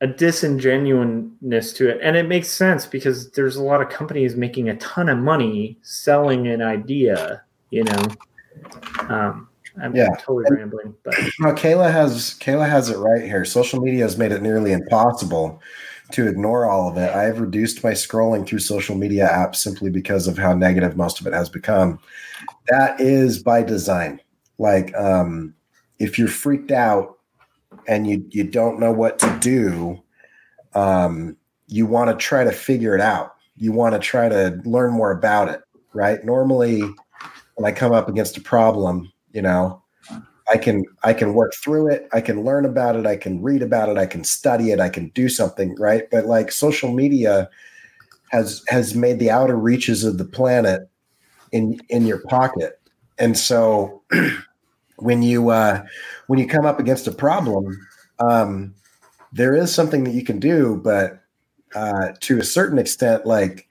a 0.00 0.06
disingenuousness 0.06 1.72
to 1.72 1.88
it, 1.88 1.98
and 2.02 2.16
it 2.16 2.28
makes 2.28 2.48
sense 2.48 2.86
because 2.86 3.30
there's 3.32 3.56
a 3.56 3.62
lot 3.62 3.82
of 3.82 3.88
companies 3.88 4.36
making 4.36 4.68
a 4.68 4.76
ton 4.76 5.08
of 5.08 5.18
money 5.18 5.76
selling 5.82 6.46
an 6.46 6.62
idea. 6.62 7.42
You 7.70 7.84
know, 7.84 8.04
um, 9.08 9.47
I'm 9.80 9.94
Yeah. 9.94 10.08
totally 10.18 10.44
rambling, 10.50 10.94
but 11.04 11.14
No, 11.40 11.52
Kayla 11.52 11.90
has 11.90 12.36
Kayla 12.40 12.68
has 12.68 12.90
it 12.90 12.98
right 12.98 13.22
here. 13.24 13.44
Social 13.44 13.80
media 13.80 14.04
has 14.04 14.18
made 14.18 14.32
it 14.32 14.42
nearly 14.42 14.72
impossible 14.72 15.60
to 16.12 16.26
ignore 16.26 16.64
all 16.64 16.88
of 16.88 16.96
it. 16.96 17.14
I 17.14 17.24
have 17.24 17.40
reduced 17.40 17.84
my 17.84 17.92
scrolling 17.92 18.46
through 18.46 18.60
social 18.60 18.96
media 18.96 19.28
apps 19.28 19.56
simply 19.56 19.90
because 19.90 20.26
of 20.26 20.38
how 20.38 20.54
negative 20.54 20.96
most 20.96 21.20
of 21.20 21.26
it 21.26 21.34
has 21.34 21.48
become. 21.48 21.98
That 22.68 23.00
is 23.00 23.42
by 23.42 23.62
design. 23.62 24.20
Like 24.58 24.94
um, 24.96 25.54
if 25.98 26.18
you're 26.18 26.28
freaked 26.28 26.70
out 26.70 27.18
and 27.86 28.06
you 28.06 28.24
you 28.30 28.44
don't 28.44 28.80
know 28.80 28.92
what 28.92 29.18
to 29.20 29.38
do, 29.40 30.02
um, 30.74 31.36
you 31.66 31.86
want 31.86 32.10
to 32.10 32.16
try 32.16 32.44
to 32.44 32.52
figure 32.52 32.94
it 32.94 33.00
out. 33.00 33.34
You 33.56 33.72
want 33.72 33.94
to 33.94 33.98
try 33.98 34.28
to 34.28 34.60
learn 34.64 34.92
more 34.92 35.10
about 35.10 35.48
it, 35.48 35.60
right? 35.92 36.24
Normally, 36.24 36.80
when 36.80 37.64
I 37.70 37.72
come 37.72 37.92
up 37.92 38.08
against 38.08 38.36
a 38.36 38.40
problem, 38.40 39.12
you 39.32 39.42
know, 39.42 39.82
I 40.50 40.56
can 40.56 40.84
I 41.04 41.12
can 41.12 41.34
work 41.34 41.52
through 41.54 41.90
it. 41.90 42.08
I 42.12 42.20
can 42.20 42.44
learn 42.44 42.64
about 42.64 42.96
it. 42.96 43.06
I 43.06 43.16
can 43.16 43.42
read 43.42 43.62
about 43.62 43.88
it. 43.88 43.98
I 43.98 44.06
can 44.06 44.24
study 44.24 44.70
it. 44.70 44.80
I 44.80 44.88
can 44.88 45.08
do 45.10 45.28
something, 45.28 45.74
right? 45.76 46.04
But 46.10 46.26
like 46.26 46.50
social 46.50 46.92
media 46.92 47.50
has 48.30 48.62
has 48.68 48.94
made 48.94 49.18
the 49.18 49.30
outer 49.30 49.56
reaches 49.56 50.04
of 50.04 50.18
the 50.18 50.24
planet 50.24 50.88
in 51.52 51.80
in 51.88 52.06
your 52.06 52.22
pocket. 52.28 52.80
And 53.18 53.36
so 53.36 54.02
when 54.96 55.22
you 55.22 55.50
uh 55.50 55.84
when 56.28 56.38
you 56.38 56.46
come 56.46 56.64
up 56.64 56.80
against 56.80 57.06
a 57.06 57.12
problem, 57.12 57.86
um 58.18 58.74
there 59.32 59.54
is 59.54 59.74
something 59.74 60.04
that 60.04 60.14
you 60.14 60.24
can 60.24 60.38
do, 60.38 60.80
but 60.82 61.22
uh 61.74 62.12
to 62.20 62.38
a 62.38 62.44
certain 62.44 62.78
extent, 62.78 63.26
like 63.26 63.68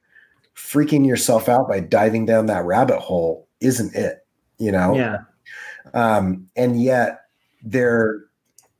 freaking 0.56 1.08
yourself 1.08 1.50
out 1.50 1.68
by 1.68 1.80
diving 1.80 2.26
down 2.26 2.46
that 2.48 2.66
rabbit 2.66 3.00
hole 3.00 3.48
isn't 3.60 3.96
it, 3.96 4.26
you 4.60 4.72
know? 4.72 4.96
yeah, 4.96 5.18
um, 5.94 6.48
and 6.56 6.82
yet 6.82 7.22
they're 7.64 8.24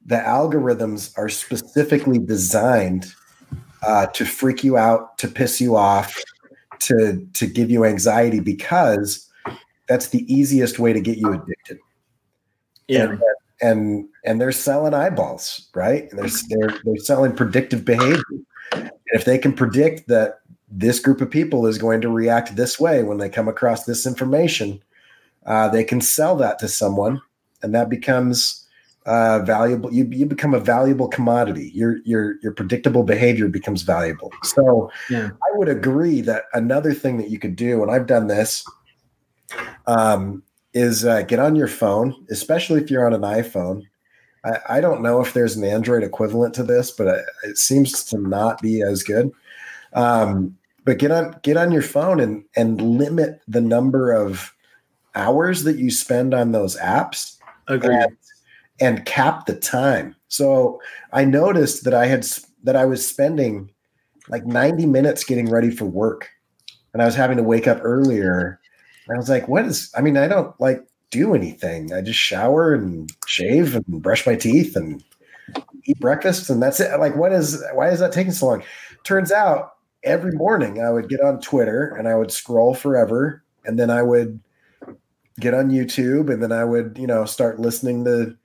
the 0.06 0.16
algorithms 0.16 1.16
are 1.18 1.30
specifically 1.30 2.18
designed 2.18 3.14
uh, 3.86 4.08
to 4.08 4.26
freak 4.26 4.64
you 4.64 4.78
out, 4.78 5.18
to 5.18 5.28
piss 5.28 5.60
you 5.62 5.76
off, 5.76 6.16
to 6.80 7.26
to 7.34 7.46
give 7.46 7.70
you 7.70 7.86
anxiety 7.86 8.40
because 8.40 9.30
that's 9.88 10.10
the 10.10 10.32
easiest 10.34 10.80
way 10.80 10.94
to 10.94 11.02
get 11.02 11.18
you 11.18 11.34
addicted. 11.34 11.80
yeah, 12.88 13.04
And 13.04 13.22
and 13.62 14.10
and 14.26 14.42
they're 14.42 14.52
selling 14.52 14.94
eyeballs, 14.94 15.70
right? 15.76 16.12
And 16.12 16.20
they're 16.20 16.30
they're 16.50 16.80
they're 16.84 16.98
selling 16.98 17.36
predictive 17.36 17.86
behavior. 17.86 18.24
And 18.72 18.92
if 19.08 19.26
they 19.26 19.38
can 19.38 19.54
predict 19.54 20.08
that 20.08 20.40
this 20.70 21.00
group 21.00 21.22
of 21.22 21.30
people 21.30 21.66
is 21.66 21.78
going 21.78 22.02
to 22.02 22.10
react 22.10 22.56
this 22.56 22.80
way 22.80 23.04
when 23.04 23.18
they 23.18 23.30
come 23.30 23.48
across 23.48 23.86
this 23.86 24.06
information, 24.06 24.82
uh, 25.48 25.70
they 25.70 25.84
can 25.84 26.02
sell 26.02 26.36
that 26.36 26.60
to 26.60 26.68
someone, 26.68 27.22
and 27.64 27.74
that 27.74 27.90
becomes 27.90 28.68
uh, 29.06 29.40
valuable. 29.40 29.92
You 29.92 30.06
you 30.12 30.26
become 30.26 30.54
a 30.54 30.60
valuable 30.60 31.08
commodity. 31.08 31.72
Your 31.74 31.98
your 32.04 32.36
your 32.44 32.52
predictable 32.52 33.04
behavior 33.04 33.48
becomes 33.48 33.82
valuable. 33.82 34.32
So 34.44 34.92
yeah. 35.10 35.30
I 35.30 35.58
would 35.58 35.70
agree 35.70 36.22
that 36.22 36.44
another 36.54 36.94
thing 36.94 37.18
that 37.18 37.30
you 37.30 37.40
could 37.40 37.56
do, 37.56 37.82
and 37.82 37.90
I've 37.90 38.08
done 38.08 38.28
this, 38.28 38.66
um, 39.88 40.44
is 40.74 41.06
uh, 41.06 41.22
get 41.22 41.40
on 41.40 41.56
your 41.56 41.70
phone, 41.70 42.14
especially 42.30 42.82
if 42.82 42.92
you're 42.92 43.08
on 43.08 43.14
an 43.14 43.22
iPhone. 43.22 43.84
I, 44.44 44.60
I 44.70 44.82
don't 44.82 45.02
know 45.02 45.22
if 45.22 45.34
there's 45.34 45.56
an 45.56 45.64
Android 45.64 46.04
equivalent 46.04 46.54
to 46.56 46.64
this, 46.64 46.92
but 46.92 47.08
it, 47.08 47.26
it 47.44 47.58
seems 47.58 48.04
to 48.06 48.18
not 48.18 48.62
be 48.62 48.82
as 48.82 49.04
good. 49.04 49.32
Um, 49.94 50.58
but 50.84 51.00
get 51.00 51.12
on 51.12 51.40
get 51.44 51.56
on 51.56 51.72
your 51.72 51.82
phone 51.82 52.20
and 52.20 52.44
and 52.58 52.82
limit 52.82 53.40
the 53.48 53.62
number 53.62 54.12
of 54.12 54.54
hours 55.18 55.64
that 55.64 55.78
you 55.78 55.90
spend 55.90 56.34
on 56.34 56.52
those 56.52 56.78
apps 56.78 57.38
and, 57.68 58.18
and 58.80 59.06
cap 59.06 59.46
the 59.46 59.56
time. 59.56 60.16
So 60.28 60.80
I 61.12 61.26
noticed 61.26 61.84
that 61.84 61.94
I 61.94 62.06
had 62.06 62.26
that 62.64 62.76
I 62.76 62.86
was 62.86 63.06
spending 63.06 63.72
like 64.30 64.46
90 64.46 64.86
minutes 64.86 65.24
getting 65.24 65.50
ready 65.50 65.72
for 65.72 65.86
work, 65.86 66.30
and 66.94 67.02
I 67.02 67.06
was 67.06 67.16
having 67.16 67.38
to 67.38 67.44
wake 67.44 67.68
up 67.68 67.80
earlier. 67.82 68.60
And 69.08 69.16
I 69.16 69.18
was 69.18 69.30
like, 69.30 69.48
"What 69.48 69.66
is? 69.66 69.92
I 69.98 70.02
mean, 70.02 70.18
I 70.18 70.28
don't 70.28 70.60
like 70.60 70.86
do 71.10 71.34
anything. 71.34 71.94
I 71.94 72.02
just 72.02 72.20
shower 72.20 72.74
and 72.74 73.10
shave 73.26 73.76
and 73.76 74.02
brush 74.02 74.26
my 74.26 74.36
teeth 74.36 74.76
and 74.76 75.04
eat 75.86 76.00
breakfast, 76.00 76.50
and 76.50 76.62
that's 76.62 76.80
it. 76.80 77.00
Like, 77.00 77.16
what 77.16 77.32
is? 77.32 77.64
Why 77.74 77.90
is 77.90 78.00
that 78.00 78.12
taking 78.12 78.34
so 78.34 78.48
long? 78.48 78.64
Turns 79.04 79.32
out 79.32 79.74
every 80.04 80.34
morning 80.34 80.82
I 80.82 80.92
would 80.92 81.10
get 81.10 81.22
on 81.22 81.40
Twitter 81.40 81.96
and 81.98 82.08
I 82.08 82.16
would 82.16 82.32
scroll 82.32 82.74
forever, 82.74 83.44
and 83.66 83.80
then 83.80 83.90
I 83.90 84.02
would 84.02 84.40
get 85.40 85.54
on 85.54 85.70
YouTube 85.70 86.32
and 86.32 86.42
then 86.42 86.52
I 86.52 86.64
would, 86.64 86.98
you 87.00 87.08
know, 87.08 87.26
start 87.26 87.60
listening 87.60 88.06
to, 88.06 88.36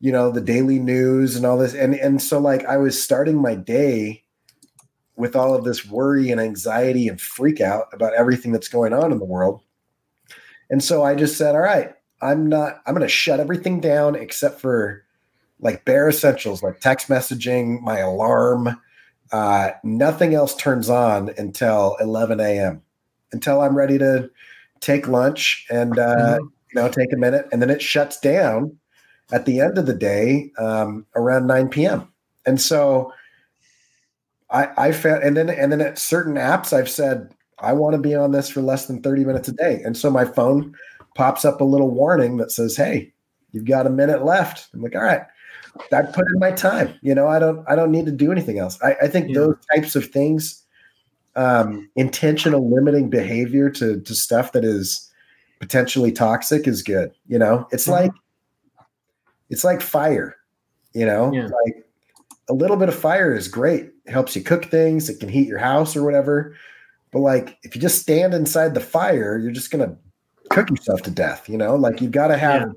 you 0.00 0.12
know, 0.12 0.30
the 0.30 0.40
daily 0.40 0.78
news 0.78 1.36
and 1.36 1.46
all 1.46 1.58
this. 1.58 1.74
And 1.74 1.94
and 1.94 2.20
so 2.20 2.38
like 2.38 2.64
I 2.64 2.76
was 2.76 3.02
starting 3.02 3.40
my 3.40 3.54
day 3.54 4.24
with 5.16 5.36
all 5.36 5.54
of 5.54 5.64
this 5.64 5.86
worry 5.86 6.30
and 6.30 6.40
anxiety 6.40 7.06
and 7.06 7.20
freak 7.20 7.60
out 7.60 7.86
about 7.92 8.14
everything 8.14 8.52
that's 8.52 8.68
going 8.68 8.92
on 8.92 9.12
in 9.12 9.18
the 9.18 9.24
world. 9.24 9.62
And 10.70 10.82
so 10.82 11.02
I 11.02 11.14
just 11.14 11.36
said, 11.36 11.54
all 11.54 11.60
right, 11.60 11.92
I'm 12.22 12.48
not 12.48 12.80
I'm 12.86 12.94
gonna 12.94 13.08
shut 13.08 13.40
everything 13.40 13.80
down 13.80 14.14
except 14.14 14.60
for 14.60 15.04
like 15.60 15.84
bare 15.84 16.08
essentials 16.08 16.62
like 16.62 16.80
text 16.80 17.08
messaging, 17.08 17.80
my 17.82 17.98
alarm. 17.98 18.80
Uh, 19.32 19.70
nothing 19.84 20.34
else 20.34 20.56
turns 20.56 20.90
on 20.90 21.30
until 21.38 21.96
11 22.00 22.40
a.m. 22.40 22.82
until 23.30 23.60
I'm 23.60 23.76
ready 23.76 23.96
to 23.98 24.28
take 24.80 25.06
lunch 25.08 25.66
and 25.70 25.98
uh, 25.98 26.16
Mhm. 26.16 26.38
you 26.40 26.74
know 26.74 26.88
take 26.88 27.12
a 27.12 27.16
minute, 27.16 27.46
and 27.52 27.60
then 27.62 27.70
it 27.70 27.82
shuts 27.82 28.18
down 28.20 28.76
at 29.32 29.44
the 29.46 29.60
end 29.60 29.78
of 29.78 29.86
the 29.86 29.94
day 29.94 30.50
um, 30.58 31.06
around 31.16 31.46
9 31.46 31.68
p.m. 31.68 32.08
And 32.46 32.60
so 32.60 33.12
I, 34.50 34.68
I 34.76 34.92
found, 34.92 35.22
and 35.22 35.36
then 35.36 35.48
and 35.50 35.70
then 35.70 35.80
at 35.80 35.98
certain 35.98 36.34
apps, 36.34 36.72
I've 36.72 36.88
said 36.90 37.32
I 37.60 37.72
want 37.72 37.94
to 37.94 38.00
be 38.00 38.14
on 38.14 38.32
this 38.32 38.48
for 38.48 38.60
less 38.62 38.86
than 38.86 39.02
30 39.02 39.24
minutes 39.24 39.48
a 39.48 39.52
day, 39.52 39.80
and 39.84 39.96
so 39.96 40.10
my 40.10 40.24
phone 40.24 40.74
pops 41.14 41.44
up 41.44 41.60
a 41.60 41.64
little 41.64 41.90
warning 41.90 42.36
that 42.38 42.50
says, 42.50 42.76
"Hey, 42.76 43.12
you've 43.52 43.66
got 43.66 43.86
a 43.86 43.90
minute 43.90 44.24
left." 44.24 44.68
I'm 44.74 44.82
like, 44.82 44.94
"All 44.96 45.02
right." 45.02 45.22
I 45.92 46.02
put 46.02 46.26
in 46.32 46.40
my 46.40 46.50
time. 46.50 46.94
You 47.00 47.14
know, 47.14 47.28
I 47.28 47.38
don't. 47.38 47.64
I 47.68 47.76
don't 47.76 47.92
need 47.92 48.06
to 48.06 48.12
do 48.12 48.32
anything 48.32 48.58
else. 48.58 48.76
I, 48.82 48.96
I 49.02 49.08
think 49.08 49.28
Yeah. 49.28 49.34
those 49.40 49.54
types 49.72 49.94
of 49.94 50.06
things, 50.06 50.59
um, 51.36 51.88
intentional 51.96 52.68
limiting 52.72 53.08
behavior 53.10 53.70
to 53.70 54.00
to 54.00 54.14
stuff 54.14 54.52
that 54.52 54.64
is 54.64 55.10
potentially 55.60 56.10
toxic 56.12 56.66
is 56.66 56.82
good. 56.82 57.12
You 57.28 57.38
know, 57.38 57.66
it's 57.70 57.86
Mhm. 57.86 57.92
like 57.92 58.12
it's 59.50 59.64
like 59.64 59.80
fire. 59.80 60.36
You 60.92 61.06
know, 61.06 61.32
Yeah. 61.32 61.48
like 61.64 61.86
a 62.48 62.52
little 62.54 62.76
bit 62.76 62.88
of 62.88 62.94
fire 62.94 63.34
is 63.34 63.46
great. 63.48 63.92
It 64.06 64.10
helps 64.12 64.34
you 64.34 64.42
cook 64.42 64.64
things. 64.66 65.08
It 65.08 65.20
can 65.20 65.28
heat 65.28 65.46
your 65.46 65.58
house 65.58 65.94
or 65.96 66.02
whatever. 66.02 66.54
But 67.12 67.20
like, 67.20 67.58
if 67.62 67.74
you 67.74 67.80
just 67.80 68.00
stand 68.00 68.34
inside 68.34 68.74
the 68.74 68.80
fire, 68.80 69.38
you're 69.38 69.52
just 69.52 69.70
gonna 69.70 69.96
cook 70.50 70.68
yourself 70.70 71.02
to 71.02 71.10
death. 71.10 71.48
You 71.48 71.58
know, 71.58 71.76
like 71.76 72.00
you've 72.00 72.10
got 72.12 72.28
to 72.28 72.36
have 72.36 72.62
Yeah. 72.62 72.72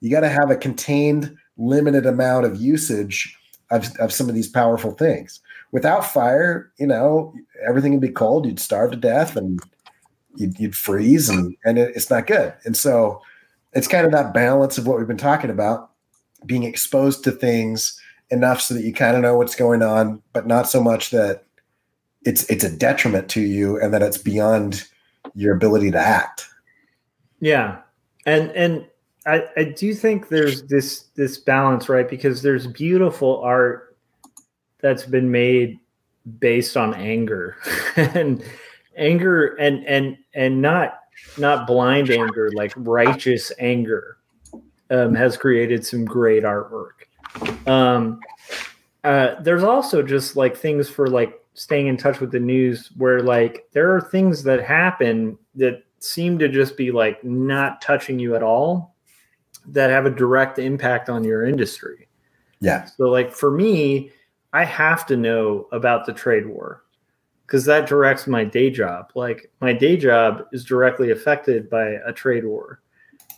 you 0.00 0.10
got 0.10 0.20
to 0.20 0.28
have 0.28 0.50
a 0.50 0.56
contained, 0.56 1.36
limited 1.56 2.06
amount 2.06 2.46
of 2.46 2.56
usage 2.56 3.36
of, 3.70 3.90
of 3.98 4.12
some 4.12 4.28
of 4.28 4.34
these 4.34 4.48
powerful 4.48 4.92
things. 4.92 5.40
Without 5.70 6.04
fire, 6.04 6.72
you 6.78 6.86
know, 6.86 7.34
everything 7.66 7.92
would 7.92 8.00
be 8.00 8.08
cold. 8.08 8.46
You'd 8.46 8.60
starve 8.60 8.90
to 8.92 8.96
death 8.96 9.36
and 9.36 9.60
you'd, 10.36 10.58
you'd 10.58 10.76
freeze, 10.76 11.28
and 11.28 11.56
and 11.64 11.78
it, 11.78 11.94
it's 11.94 12.10
not 12.10 12.26
good. 12.26 12.54
And 12.64 12.76
so, 12.76 13.20
it's 13.72 13.88
kind 13.88 14.06
of 14.06 14.12
that 14.12 14.32
balance 14.32 14.78
of 14.78 14.86
what 14.86 14.98
we've 14.98 15.06
been 15.06 15.16
talking 15.16 15.50
about 15.50 15.90
being 16.46 16.62
exposed 16.62 17.24
to 17.24 17.30
things 17.30 18.00
enough 18.30 18.60
so 18.60 18.74
that 18.74 18.84
you 18.84 18.92
kind 18.92 19.16
of 19.16 19.22
know 19.22 19.36
what's 19.36 19.54
going 19.54 19.82
on 19.82 20.22
but 20.32 20.46
not 20.46 20.68
so 20.68 20.82
much 20.82 21.10
that 21.10 21.44
it's 22.24 22.44
it's 22.44 22.64
a 22.64 22.76
detriment 22.76 23.28
to 23.28 23.40
you 23.40 23.80
and 23.80 23.92
that 23.92 24.02
it's 24.02 24.18
beyond 24.18 24.86
your 25.34 25.54
ability 25.54 25.90
to 25.90 25.98
act 25.98 26.46
yeah 27.40 27.78
and 28.26 28.50
and 28.52 28.86
I, 29.26 29.44
I 29.56 29.64
do 29.64 29.94
think 29.94 30.28
there's 30.28 30.62
this 30.64 31.04
this 31.16 31.38
balance 31.38 31.88
right 31.88 32.08
because 32.08 32.42
there's 32.42 32.66
beautiful 32.66 33.40
art 33.42 33.87
that's 34.80 35.04
been 35.04 35.30
made 35.30 35.78
based 36.38 36.76
on 36.76 36.94
anger 36.94 37.56
and 37.96 38.42
anger 38.96 39.54
and 39.56 39.84
and 39.86 40.18
and 40.34 40.60
not 40.60 41.00
not 41.36 41.66
blind 41.66 42.10
anger 42.10 42.50
like 42.54 42.72
righteous 42.76 43.50
anger 43.58 44.18
um, 44.90 45.14
has 45.14 45.36
created 45.36 45.84
some 45.84 46.04
great 46.04 46.44
artwork 46.44 47.06
um, 47.66 48.20
uh, 49.04 49.40
there's 49.42 49.62
also 49.62 50.02
just 50.02 50.36
like 50.36 50.56
things 50.56 50.88
for 50.88 51.06
like 51.06 51.40
staying 51.54 51.86
in 51.86 51.96
touch 51.96 52.20
with 52.20 52.30
the 52.30 52.40
news 52.40 52.90
where 52.96 53.20
like 53.20 53.66
there 53.72 53.94
are 53.94 54.00
things 54.00 54.42
that 54.44 54.62
happen 54.62 55.36
that 55.54 55.82
seem 55.98 56.38
to 56.38 56.48
just 56.48 56.76
be 56.76 56.90
like 56.90 57.22
not 57.24 57.80
touching 57.80 58.18
you 58.18 58.36
at 58.36 58.42
all 58.42 58.94
that 59.66 59.90
have 59.90 60.06
a 60.06 60.10
direct 60.10 60.58
impact 60.58 61.08
on 61.08 61.24
your 61.24 61.44
industry. 61.44 62.08
Yeah. 62.60 62.84
So 62.84 63.08
like 63.08 63.32
for 63.32 63.50
me, 63.50 64.10
I 64.58 64.64
have 64.64 65.06
to 65.06 65.16
know 65.16 65.68
about 65.70 66.04
the 66.04 66.12
trade 66.12 66.44
war 66.44 66.82
because 67.46 67.64
that 67.66 67.88
directs 67.88 68.26
my 68.26 68.42
day 68.42 68.70
job. 68.70 69.12
Like 69.14 69.52
my 69.60 69.72
day 69.72 69.96
job 69.96 70.46
is 70.50 70.64
directly 70.64 71.12
affected 71.12 71.70
by 71.70 71.90
a 72.04 72.12
trade 72.12 72.44
war. 72.44 72.80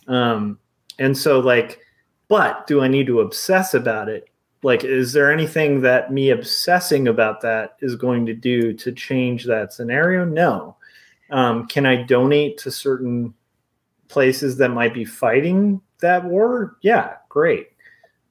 Um, 0.07 0.57
and 0.97 1.15
so 1.15 1.39
like, 1.39 1.79
but 2.27 2.65
do 2.65 2.81
I 2.81 2.87
need 2.87 3.05
to 3.05 3.21
obsess 3.21 3.75
about 3.75 4.09
it? 4.09 4.29
Like, 4.63 4.83
is 4.83 5.13
there 5.13 5.31
anything 5.31 5.81
that 5.81 6.11
me 6.11 6.31
obsessing 6.31 7.07
about 7.07 7.41
that 7.41 7.75
is 7.81 7.95
going 7.95 8.25
to 8.25 8.33
do 8.33 8.73
to 8.73 8.91
change 8.91 9.45
that 9.45 9.73
scenario? 9.73 10.25
No. 10.25 10.75
Um, 11.29 11.67
can 11.67 11.85
I 11.85 12.01
donate 12.01 12.57
to 12.59 12.71
certain 12.71 13.35
places 14.07 14.57
that 14.57 14.69
might 14.69 14.95
be 14.95 15.05
fighting 15.05 15.81
that 15.99 16.25
war? 16.25 16.77
Yeah, 16.81 17.17
great. 17.29 17.67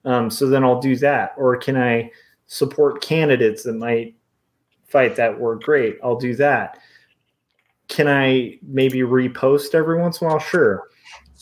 Um, 0.05 0.29
so 0.29 0.49
then 0.49 0.65
I'll 0.65 0.81
do 0.81 0.97
that. 0.97 1.35
Or 1.37 1.57
can 1.57 1.77
I 1.77 2.11
support 2.51 3.01
candidates 3.01 3.63
that 3.63 3.75
might 3.75 4.17
fight 4.89 5.15
that 5.17 5.39
war? 5.39 5.55
Great, 5.55 5.99
I'll 6.03 6.19
do 6.19 6.35
that. 6.35 6.79
Can 7.89 8.09
I 8.09 8.59
maybe 8.63 9.01
repost 9.01 9.75
every 9.75 9.99
once 9.99 10.21
in 10.21 10.27
a 10.27 10.31
while? 10.31 10.41
Sure. 10.41 10.89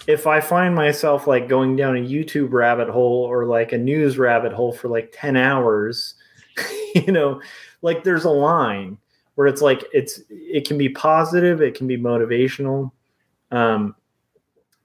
If 0.06 0.26
I 0.26 0.40
find 0.40 0.74
myself 0.74 1.26
like 1.26 1.48
going 1.48 1.76
down 1.76 1.96
a 1.96 2.00
YouTube 2.00 2.52
rabbit 2.52 2.88
hole 2.88 3.24
or 3.24 3.46
like 3.46 3.72
a 3.72 3.78
news 3.78 4.18
rabbit 4.18 4.52
hole 4.52 4.72
for 4.72 4.88
like 4.88 5.12
10 5.14 5.36
hours, 5.36 6.14
you 6.94 7.10
know, 7.10 7.40
like 7.82 8.04
there's 8.04 8.24
a 8.24 8.30
line 8.30 8.98
where 9.34 9.46
it's 9.46 9.62
like 9.62 9.84
it's 9.92 10.20
it 10.30 10.66
can 10.66 10.76
be 10.76 10.88
positive, 10.90 11.62
it 11.62 11.74
can 11.74 11.86
be 11.86 11.96
motivational. 11.96 12.92
Um, 13.50 13.94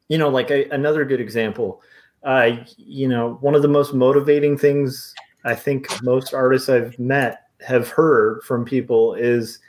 you 0.07 0.17
know, 0.17 0.29
like 0.29 0.51
a, 0.51 0.69
another 0.69 1.05
good 1.05 1.19
example, 1.19 1.81
uh, 2.23 2.57
you 2.77 3.07
know, 3.07 3.37
one 3.41 3.55
of 3.55 3.61
the 3.61 3.67
most 3.67 3.93
motivating 3.93 4.57
things 4.57 5.13
I 5.43 5.55
think 5.55 5.87
most 6.03 6.33
artists 6.33 6.69
I've 6.69 6.97
met 6.99 7.47
have 7.65 7.89
heard 7.89 8.43
from 8.43 8.65
people 8.65 9.15
is 9.15 9.59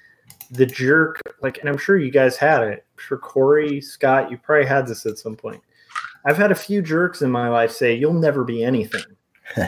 the 0.51 0.67
jerk. 0.67 1.21
Like, 1.43 1.59
and 1.59 1.69
I'm 1.69 1.79
sure 1.79 1.99
you 1.99 2.11
guys 2.11 2.37
had 2.37 2.63
it. 2.63 2.85
I'm 2.97 3.03
sure 3.03 3.19
Corey, 3.19 3.81
Scott, 3.81 4.31
you 4.31 4.39
probably 4.39 4.67
had 4.67 4.87
this 4.87 5.07
at 5.07 5.19
some 5.19 5.37
point. 5.37 5.63
I've 6.25 6.37
had 6.37 6.53
a 6.53 6.57
few 6.57 6.81
jerks 6.81 7.23
in 7.23 7.31
my 7.31 7.49
life 7.49 7.71
say, 7.71 7.95
"You'll 7.95 8.15
never 8.15 8.45
be 8.45 8.65
anything," 8.65 9.05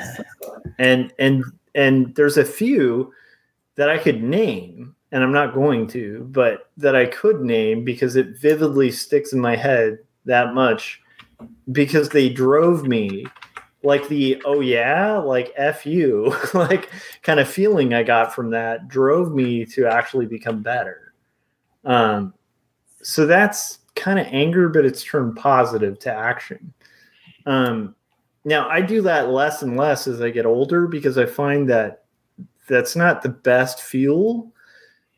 and 0.78 1.12
and 1.18 1.44
and 1.74 2.14
there's 2.14 2.38
a 2.38 2.44
few 2.44 3.12
that 3.74 3.90
I 3.90 3.98
could 3.98 4.22
name, 4.22 4.94
and 5.12 5.22
I'm 5.22 5.32
not 5.32 5.54
going 5.54 5.86
to, 5.88 6.26
but 6.30 6.70
that 6.78 6.96
I 6.96 7.06
could 7.06 7.42
name 7.42 7.84
because 7.84 8.16
it 8.16 8.38
vividly 8.40 8.90
sticks 8.90 9.34
in 9.34 9.40
my 9.40 9.54
head 9.54 9.98
that 10.24 10.54
much 10.54 11.02
because 11.72 12.08
they 12.08 12.30
drove 12.30 12.84
me 12.86 13.26
like 13.86 14.08
the 14.08 14.42
oh 14.44 14.60
yeah? 14.60 15.16
Like 15.16 15.52
f 15.56 15.86
you. 15.86 16.34
Like 16.54 16.90
kind 17.22 17.38
of 17.40 17.48
feeling 17.48 17.94
i 17.94 18.02
got 18.02 18.34
from 18.34 18.50
that 18.50 18.88
drove 18.88 19.32
me 19.32 19.64
to 19.66 19.86
actually 19.86 20.26
become 20.26 20.62
better. 20.62 21.14
Um 21.84 22.34
so 23.02 23.26
that's 23.26 23.78
kind 23.94 24.18
of 24.18 24.26
anger 24.30 24.68
but 24.68 24.84
it's 24.84 25.04
turned 25.04 25.36
positive 25.36 25.98
to 26.00 26.12
action. 26.12 26.74
Um 27.46 27.94
now 28.44 28.68
i 28.68 28.80
do 28.80 29.02
that 29.02 29.30
less 29.30 29.62
and 29.62 29.76
less 29.76 30.06
as 30.06 30.20
i 30.20 30.30
get 30.30 30.46
older 30.46 30.86
because 30.86 31.18
i 31.18 31.26
find 31.26 31.68
that 31.68 32.04
that's 32.68 32.96
not 32.96 33.22
the 33.22 33.28
best 33.28 33.82
fuel 33.82 34.52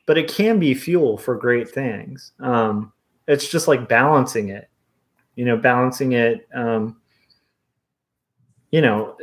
but 0.07 0.16
it 0.16 0.28
can 0.28 0.59
be 0.59 0.74
fuel 0.74 1.16
for 1.16 1.37
great 1.37 1.70
things. 1.70 2.33
Um 2.40 2.92
it's 3.26 3.48
just 3.48 3.66
like 3.68 3.88
balancing 3.88 4.50
it 4.50 4.68
you 5.37 5.44
know 5.44 5.57
balancing 5.57 6.12
it 6.12 6.48
um, 6.52 6.96
you 8.70 8.81
know 8.81 9.16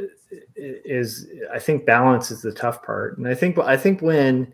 is 0.56 1.28
i 1.54 1.60
think 1.60 1.86
balance 1.86 2.32
is 2.32 2.42
the 2.42 2.52
tough 2.52 2.84
part. 2.84 3.18
And 3.18 3.28
i 3.28 3.36
think 3.36 3.58
i 3.60 3.78
think 3.78 4.02
when 4.02 4.52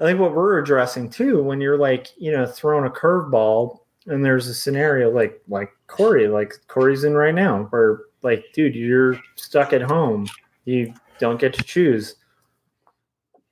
i 0.00 0.04
think 0.04 0.20
what 0.20 0.34
we're 0.34 0.58
addressing 0.58 1.10
too 1.10 1.42
when 1.42 1.60
you're 1.60 1.78
like 1.78 2.08
you 2.16 2.30
know 2.30 2.46
throwing 2.46 2.86
a 2.86 2.90
curveball 2.90 3.80
and 4.06 4.24
there's 4.24 4.46
a 4.46 4.54
scenario 4.54 5.10
like 5.10 5.40
like 5.48 5.70
corey 5.86 6.28
like 6.28 6.54
corey's 6.68 7.04
in 7.04 7.14
right 7.14 7.34
now 7.34 7.64
where 7.70 8.00
like 8.22 8.44
dude 8.52 8.74
you're 8.74 9.18
stuck 9.36 9.72
at 9.72 9.82
home. 9.82 10.26
You 10.64 10.94
don't 11.18 11.40
get 11.40 11.54
to 11.54 11.62
choose. 11.62 12.16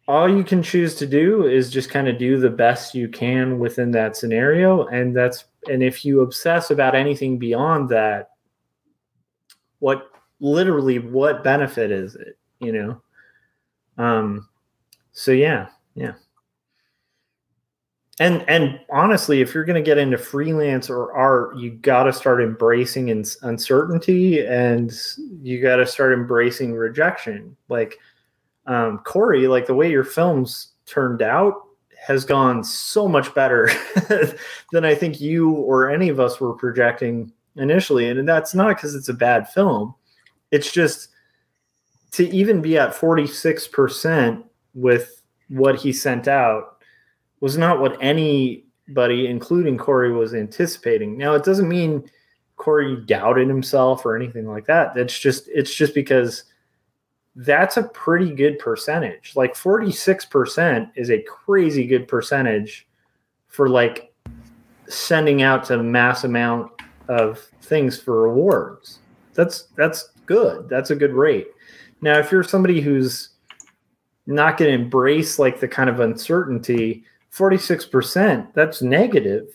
All 0.07 0.29
you 0.29 0.43
can 0.43 0.63
choose 0.63 0.95
to 0.97 1.07
do 1.07 1.47
is 1.47 1.71
just 1.71 1.91
kind 1.91 2.09
of 2.09 2.19
do 2.19 2.39
the 2.39 2.51
best 2.51 2.95
you 2.95 3.09
can 3.09 3.59
within 3.59 3.91
that 3.93 4.17
scenario. 4.17 4.87
And 4.87 5.15
that's 5.15 5.45
and 5.71 5.83
if 5.83 6.05
you 6.05 6.21
obsess 6.21 6.71
about 6.71 6.95
anything 6.95 7.39
beyond 7.39 7.89
that 7.91 8.31
what 9.79 10.11
literally 10.41 10.99
what 10.99 11.45
benefit 11.45 11.91
is 11.91 12.15
it 12.15 12.39
you 12.61 12.73
know? 12.73 13.03
Um 13.97 14.49
so 15.13 15.33
yeah 15.33 15.69
yeah. 15.95 16.15
And 18.21 18.45
and 18.49 18.81
honestly 18.91 19.41
if 19.41 19.55
you're 19.55 19.65
going 19.65 19.83
to 19.83 19.89
get 19.89 19.99
into 19.99 20.19
freelance 20.19 20.91
or 20.91 21.13
art 21.13 21.57
you 21.57 21.71
got 21.71 22.05
to 22.05 22.13
start 22.13 22.43
embracing 22.43 23.11
uncertainty 23.43 24.45
and 24.45 24.93
you 25.43 25.63
got 25.63 25.77
to 25.77 25.87
start 25.87 26.13
embracing 26.13 26.75
rejection. 26.75 27.57
Like 27.69 27.99
um, 28.69 28.99
Corey, 28.99 29.49
like 29.49 29.67
the 29.67 29.75
way 29.75 29.91
your 29.91 30.05
films 30.05 30.73
turned 30.85 31.23
out 31.23 31.55
has 32.07 32.25
gone 32.25 32.63
so 32.63 33.09
much 33.09 33.35
better 33.35 33.69
than 34.73 34.85
I 34.85 34.95
think 34.95 35.21
you 35.21 35.51
or 35.51 35.91
any 35.91 36.11
of 36.11 36.21
us 36.21 36.39
were 36.39 36.53
projecting 36.53 37.33
initially. 37.59 38.09
And 38.09 38.29
that's 38.29 38.55
not 38.55 38.77
because 38.77 38.95
it's 38.95 39.09
a 39.09 39.15
bad 39.15 39.49
film. 39.49 39.95
It's 40.51 40.73
just 40.73 41.09
to 42.13 42.29
even 42.31 42.63
be 42.63 42.79
at 42.79 42.95
46% 42.95 44.45
with 44.75 45.23
what 45.49 45.77
he 45.77 45.93
sent 45.93 46.29
out 46.29 46.79
was 47.41 47.59
not 47.59 47.81
what 47.81 47.97
anybody, 48.01 49.27
including 49.27 49.77
Corey, 49.79 50.13
was 50.13 50.35
anticipating. 50.35 51.19
Now, 51.19 51.35
it 51.35 51.45
doesn't 51.45 51.69
mean 51.69 52.09
Corey 52.57 53.03
doubted 53.07 53.49
himself 53.49 54.05
or 54.07 54.17
anything 54.17 54.47
like 54.47 54.67
that. 54.67 54.95
That's 54.95 55.19
just, 55.19 55.49
it's 55.49 55.75
just 55.75 55.95
because– 55.95 56.45
that's 57.39 57.77
a 57.77 57.85
pretty 57.85 58.35
good 58.35 58.59
percentage. 58.59 59.37
Like 59.37 59.55
46% 59.55 60.91
is 60.97 61.11
a 61.11 61.23
crazy 61.23 61.87
good 61.87 62.09
percentage 62.09 62.89
for 63.47 63.69
like 63.69 64.13
sending 64.89 65.43
out 65.43 65.65
to 65.67 65.81
mass 65.81 66.25
amount 66.25 66.73
of 67.09 67.39
things 67.63 67.99
for 67.99 68.23
rewards. 68.23 68.99
That's 69.35 69.69
that's 69.77 70.11
good. 70.27 70.69
That's 70.69 70.91
a 70.91 70.97
good 70.97 71.13
rate. 71.13 71.49
Now, 72.01 72.19
if 72.19 72.31
you're 72.31 72.45
somebody 72.45 72.81
who's 72.81 73.31
not 74.27 74.59
going 74.59 74.71
to 74.71 74.83
embrace 74.85 75.39
like 75.39 75.59
the 75.59 75.69
kind 75.69 75.89
of 75.89 76.01
uncertainty, 76.01 77.05
46%, 77.33 78.53
that's 78.53 78.83
negative. 78.83 79.49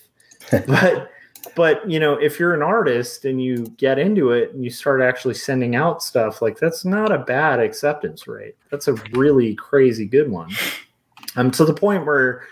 but 0.67 1.11
but 1.55 1.89
you 1.89 1.99
know 1.99 2.13
if 2.13 2.39
you're 2.39 2.53
an 2.53 2.61
artist 2.61 3.25
and 3.25 3.41
you 3.41 3.65
get 3.77 3.99
into 3.99 4.31
it 4.31 4.53
and 4.53 4.63
you 4.63 4.69
start 4.69 5.01
actually 5.01 5.33
sending 5.33 5.75
out 5.75 6.01
stuff 6.01 6.41
like 6.41 6.57
that's 6.57 6.85
not 6.85 7.11
a 7.11 7.19
bad 7.19 7.59
acceptance 7.59 8.27
rate 8.27 8.55
that's 8.71 8.87
a 8.87 8.93
really 9.11 9.55
crazy 9.55 10.05
good 10.05 10.29
one 10.29 10.49
um 11.35 11.51
to 11.51 11.65
the 11.65 11.73
point 11.73 12.05
where 12.05 12.45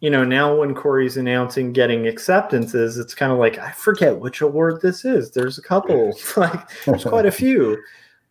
you 0.00 0.10
know 0.10 0.24
now 0.24 0.54
when 0.54 0.74
corey's 0.74 1.16
announcing 1.16 1.72
getting 1.72 2.06
acceptances 2.06 2.98
it's 2.98 3.14
kind 3.14 3.32
of 3.32 3.38
like 3.38 3.58
i 3.58 3.70
forget 3.72 4.18
which 4.18 4.40
award 4.40 4.80
this 4.80 5.04
is 5.04 5.30
there's 5.30 5.58
a 5.58 5.62
couple 5.62 6.16
like 6.36 6.68
there's 6.84 7.04
quite 7.04 7.26
a 7.26 7.32
few 7.32 7.76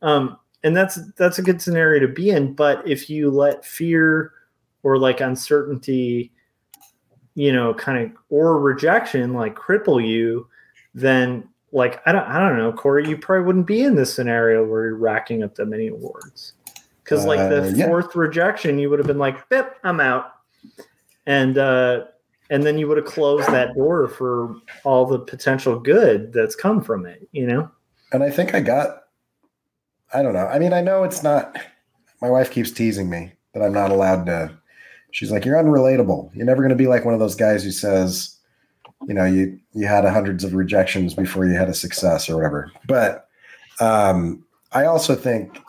um 0.01 0.37
and 0.63 0.75
that's 0.75 0.99
that's 1.13 1.39
a 1.39 1.43
good 1.43 1.61
scenario 1.61 1.99
to 1.99 2.07
be 2.07 2.29
in 2.29 2.53
but 2.53 2.87
if 2.87 3.09
you 3.09 3.29
let 3.29 3.65
fear 3.65 4.31
or 4.83 4.97
like 4.97 5.19
uncertainty 5.21 6.31
you 7.37 7.53
know, 7.53 7.71
kind 7.75 8.03
of 8.03 8.17
or 8.31 8.59
rejection 8.59 9.31
like 9.35 9.55
cripple 9.55 10.05
you, 10.05 10.47
then 10.95 11.47
like 11.71 12.01
I 12.07 12.11
don't 12.11 12.23
I 12.23 12.39
don't 12.39 12.57
know, 12.57 12.73
Corey, 12.73 13.07
you 13.07 13.15
probably 13.15 13.45
wouldn't 13.45 13.67
be 13.67 13.83
in 13.83 13.93
this 13.93 14.11
scenario 14.11 14.65
where 14.65 14.87
you're 14.87 14.95
racking 14.95 15.43
up 15.43 15.53
that 15.55 15.67
many 15.67 15.85
awards. 15.85 16.53
Because 17.03 17.25
like 17.25 17.47
the 17.47 17.61
Uh, 17.61 17.71
yeah. 17.75 17.85
fourth 17.85 18.15
rejection, 18.15 18.79
you 18.79 18.89
would 18.89 18.97
have 18.97 19.07
been 19.07 19.19
like, 19.19 19.47
"Bip, 19.49 19.75
I'm 19.83 19.99
out," 19.99 20.31
and 21.27 21.59
uh, 21.59 22.05
and 22.49 22.63
then 22.63 22.79
you 22.79 22.87
would 22.87 22.97
have 22.97 23.05
closed 23.05 23.47
that 23.49 23.75
door 23.75 24.07
for 24.07 24.55
all 24.83 25.05
the 25.05 25.19
potential 25.19 25.79
good 25.79 26.33
that's 26.33 26.55
come 26.55 26.81
from 26.81 27.05
it. 27.05 27.27
You 27.31 27.45
know? 27.45 27.71
and 28.11 28.23
I 28.23 28.29
think 28.29 28.53
I 28.53 28.61
got. 28.61 29.03
I 30.13 30.21
don't 30.21 30.33
know. 30.33 30.47
I 30.47 30.59
mean, 30.59 30.73
I 30.73 30.81
know 30.81 31.03
it's 31.03 31.23
not. 31.23 31.57
My 32.21 32.29
wife 32.29 32.49
keeps 32.49 32.71
teasing 32.71 33.09
me 33.09 33.33
that 33.53 33.61
I'm 33.61 33.73
not 33.73 33.91
allowed 33.91 34.25
to. 34.27 34.57
She's 35.11 35.31
like, 35.31 35.45
"You're 35.45 35.61
unrelatable. 35.61 36.33
You're 36.33 36.45
never 36.45 36.61
going 36.61 36.69
to 36.69 36.75
be 36.75 36.87
like 36.87 37.05
one 37.05 37.13
of 37.13 37.19
those 37.19 37.35
guys 37.35 37.63
who 37.63 37.71
says, 37.71 38.37
you 39.07 39.13
know, 39.13 39.25
you 39.25 39.59
you 39.73 39.85
had 39.85 40.05
hundreds 40.05 40.43
of 40.43 40.53
rejections 40.53 41.13
before 41.13 41.45
you 41.45 41.55
had 41.55 41.69
a 41.69 41.73
success 41.73 42.29
or 42.29 42.37
whatever." 42.37 42.71
But 42.87 43.27
um, 43.79 44.45
I 44.71 44.85
also 44.85 45.15
think, 45.15 45.59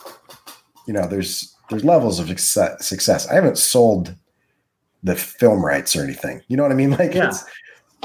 you 0.87 0.93
know, 0.93 1.07
there's 1.07 1.55
there's 1.71 1.85
levels 1.85 2.21
of 2.21 2.29
success. 2.29 2.87
success. 2.87 3.29
I 3.29 3.35
haven't 3.35 3.59
sold 3.59 4.15
the 5.03 5.15
film 5.17 5.65
rights 5.65 5.95
or 5.97 6.03
anything. 6.03 6.43
You 6.49 6.57
know 6.57 6.63
what 6.63 6.73
I 6.73 6.77
mean? 6.77 6.91
Like, 6.99 7.15
Yeah. 7.15 7.29
it's 7.29 7.45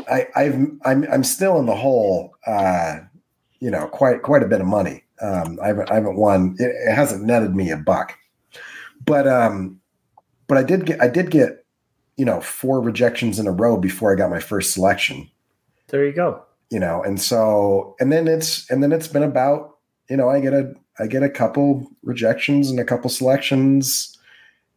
I 0.10 0.28
I've 0.36 0.56
I'm 0.86 1.06
I'm 1.12 1.24
still 1.24 1.60
in 1.60 1.66
the 1.66 1.76
hole. 1.76 2.32
Uh, 2.48 3.00
you 3.60 3.70
know, 3.72 3.88
quite 3.88 4.22
quite 4.24 4.44
a 4.44 4.48
bit 4.48 4.60
of 4.62 4.68
money. 4.68 5.04
Um, 5.22 5.58
I 5.64 5.68
haven't 5.68 5.92
I 5.92 5.96
haven't 5.96 6.18
won. 6.18 6.56
It, 6.60 6.72
it 6.90 6.94
hasn't 6.94 7.24
netted 7.24 7.56
me 7.56 7.70
a 7.72 7.78
buck, 7.78 8.18
but 9.06 9.28
um, 9.28 9.80
but 10.48 10.58
I 10.58 10.64
did 10.64 10.86
get 10.86 11.02
I 11.02 11.08
did 11.08 11.30
get 11.32 11.64
you 12.18 12.26
know 12.26 12.42
four 12.42 12.82
rejections 12.82 13.40
in 13.40 13.48
a 13.48 13.52
row 13.52 13.78
before 13.78 14.12
I 14.12 14.16
got 14.16 14.30
my 14.32 14.40
first 14.40 14.74
selection. 14.74 15.30
There 15.88 16.06
you 16.06 16.12
go. 16.14 16.44
You 16.72 16.80
know, 16.80 17.04
and 17.04 17.22
so 17.22 17.96
and 18.00 18.12
then 18.12 18.28
it's 18.28 18.70
and 18.72 18.82
then 18.82 18.92
it's 18.92 19.08
been 19.08 19.24
about 19.24 19.78
you 20.10 20.18
know 20.18 20.28
I 20.30 20.40
get 20.40 20.54
a 20.54 20.74
I 21.00 21.08
get 21.08 21.24
a 21.24 21.30
couple 21.30 21.88
rejections 22.04 22.70
and 22.70 22.80
a 22.80 22.84
couple 22.86 23.10
selections, 23.10 24.13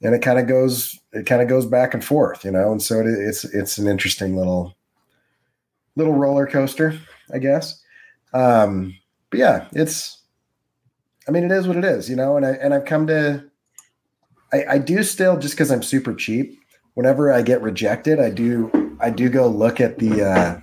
and 0.02 0.14
it 0.14 0.22
kind 0.22 0.38
of 0.38 0.46
goes 0.46 0.98
it 1.12 1.26
kind 1.26 1.42
of 1.42 1.48
goes 1.48 1.66
back 1.66 1.94
and 1.94 2.04
forth. 2.04 2.44
You 2.44 2.50
know, 2.50 2.72
and 2.72 2.82
so 2.82 3.00
it, 3.00 3.06
it's 3.06 3.44
it's 3.44 3.78
an 3.78 3.86
interesting 3.86 4.36
little 4.36 4.76
little 5.96 6.14
roller 6.14 6.46
coaster, 6.46 6.98
I 7.32 7.38
guess. 7.38 7.82
Um, 8.32 8.94
but 9.30 9.40
yeah, 9.40 9.68
it's, 9.72 10.18
I 11.26 11.30
mean, 11.30 11.44
it 11.44 11.50
is 11.50 11.66
what 11.66 11.78
it 11.78 11.84
is, 11.84 12.08
you 12.08 12.16
know, 12.16 12.36
and 12.36 12.44
I, 12.44 12.50
and 12.50 12.74
I've 12.74 12.84
come 12.84 13.06
to, 13.06 13.44
I, 14.52 14.64
I 14.72 14.78
do 14.78 15.02
still, 15.02 15.38
just 15.38 15.56
cause 15.56 15.70
I'm 15.70 15.82
super 15.82 16.14
cheap, 16.14 16.60
whenever 16.94 17.32
I 17.32 17.42
get 17.42 17.62
rejected, 17.62 18.20
I 18.20 18.30
do, 18.30 18.96
I 19.00 19.10
do 19.10 19.28
go 19.28 19.48
look 19.48 19.80
at 19.80 19.98
the, 19.98 20.22
uh, 20.22 20.60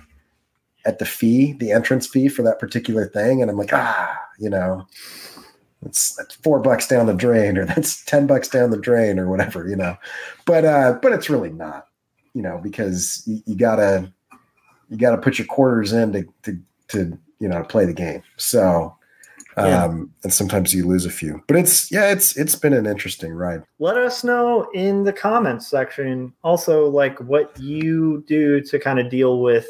at 0.86 0.98
the 0.98 1.04
fee, 1.04 1.54
the 1.54 1.72
entrance 1.72 2.06
fee 2.06 2.28
for 2.28 2.42
that 2.42 2.60
particular 2.60 3.06
thing. 3.08 3.42
And 3.42 3.50
I'm 3.50 3.56
like, 3.56 3.72
ah, 3.72 4.18
you 4.38 4.50
know, 4.50 4.86
it's, 5.86 6.14
that's 6.16 6.34
four 6.36 6.60
bucks 6.60 6.86
down 6.88 7.06
the 7.06 7.14
drain 7.14 7.56
or 7.58 7.64
that's 7.66 8.04
10 8.04 8.26
bucks 8.26 8.48
down 8.48 8.70
the 8.70 8.80
drain 8.80 9.18
or 9.18 9.28
whatever, 9.28 9.68
you 9.68 9.76
know, 9.76 9.96
but, 10.46 10.64
uh, 10.64 10.98
but 11.02 11.12
it's 11.12 11.30
really 11.30 11.50
not, 11.50 11.88
you 12.34 12.42
know, 12.42 12.58
because 12.62 13.22
you, 13.26 13.40
you 13.46 13.56
gotta, 13.56 14.12
you 14.88 14.96
gotta 14.98 15.18
put 15.18 15.38
your 15.38 15.46
quarters 15.46 15.92
in 15.92 16.12
to, 16.12 16.24
to, 16.42 16.58
to, 16.88 17.18
you 17.40 17.48
know, 17.48 17.62
play 17.64 17.84
the 17.84 17.92
game. 17.92 18.22
So, 18.36 18.96
Yeah. 19.56 19.84
um, 19.84 20.10
and 20.24 20.32
sometimes 20.32 20.74
you 20.74 20.86
lose 20.86 21.06
a 21.06 21.10
few, 21.10 21.42
but 21.46 21.56
it's, 21.56 21.90
yeah, 21.92 22.10
it's, 22.10 22.36
it's 22.36 22.56
been 22.56 22.72
an 22.72 22.86
interesting 22.86 23.32
ride. 23.32 23.62
let 23.78 23.96
us 23.96 24.24
know 24.24 24.68
in 24.74 25.04
the 25.04 25.12
comments 25.12 25.66
section 25.68 26.32
also 26.42 26.88
like 26.88 27.18
what 27.20 27.56
you 27.60 28.24
do 28.26 28.60
to 28.62 28.78
kind 28.78 28.98
of 28.98 29.08
deal 29.10 29.40
with 29.40 29.68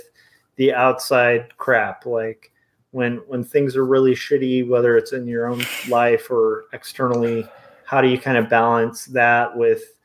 the 0.56 0.72
outside 0.72 1.54
crap 1.58 2.06
like 2.06 2.50
when 2.94 3.16
when 3.26 3.42
things 3.42 3.74
are 3.76 3.84
really 3.84 4.14
shitty 4.14 4.66
whether 4.68 4.96
it's 4.96 5.12
in 5.12 5.26
your 5.26 5.46
own 5.46 5.60
life 5.88 6.30
or 6.30 6.66
externally 6.72 7.46
how 7.84 8.00
do 8.00 8.08
you 8.08 8.18
kind 8.18 8.38
of 8.38 8.48
balance 8.48 9.06
that 9.06 9.54
with 9.54 9.96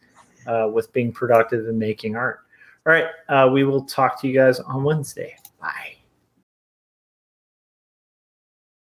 uh, 0.48 0.68
with 0.74 0.92
being 0.92 1.12
productive 1.12 1.68
and 1.68 1.78
making 1.78 2.16
art? 2.16 2.40
All 2.86 2.94
right 2.94 3.06
uh, 3.30 3.48
we 3.52 3.64
will 3.64 3.84
talk 3.84 4.20
to 4.22 4.28
you 4.28 4.34
guys 4.34 4.60
on 4.60 4.84
wednesday. 4.84 5.36
Bye 5.62 5.99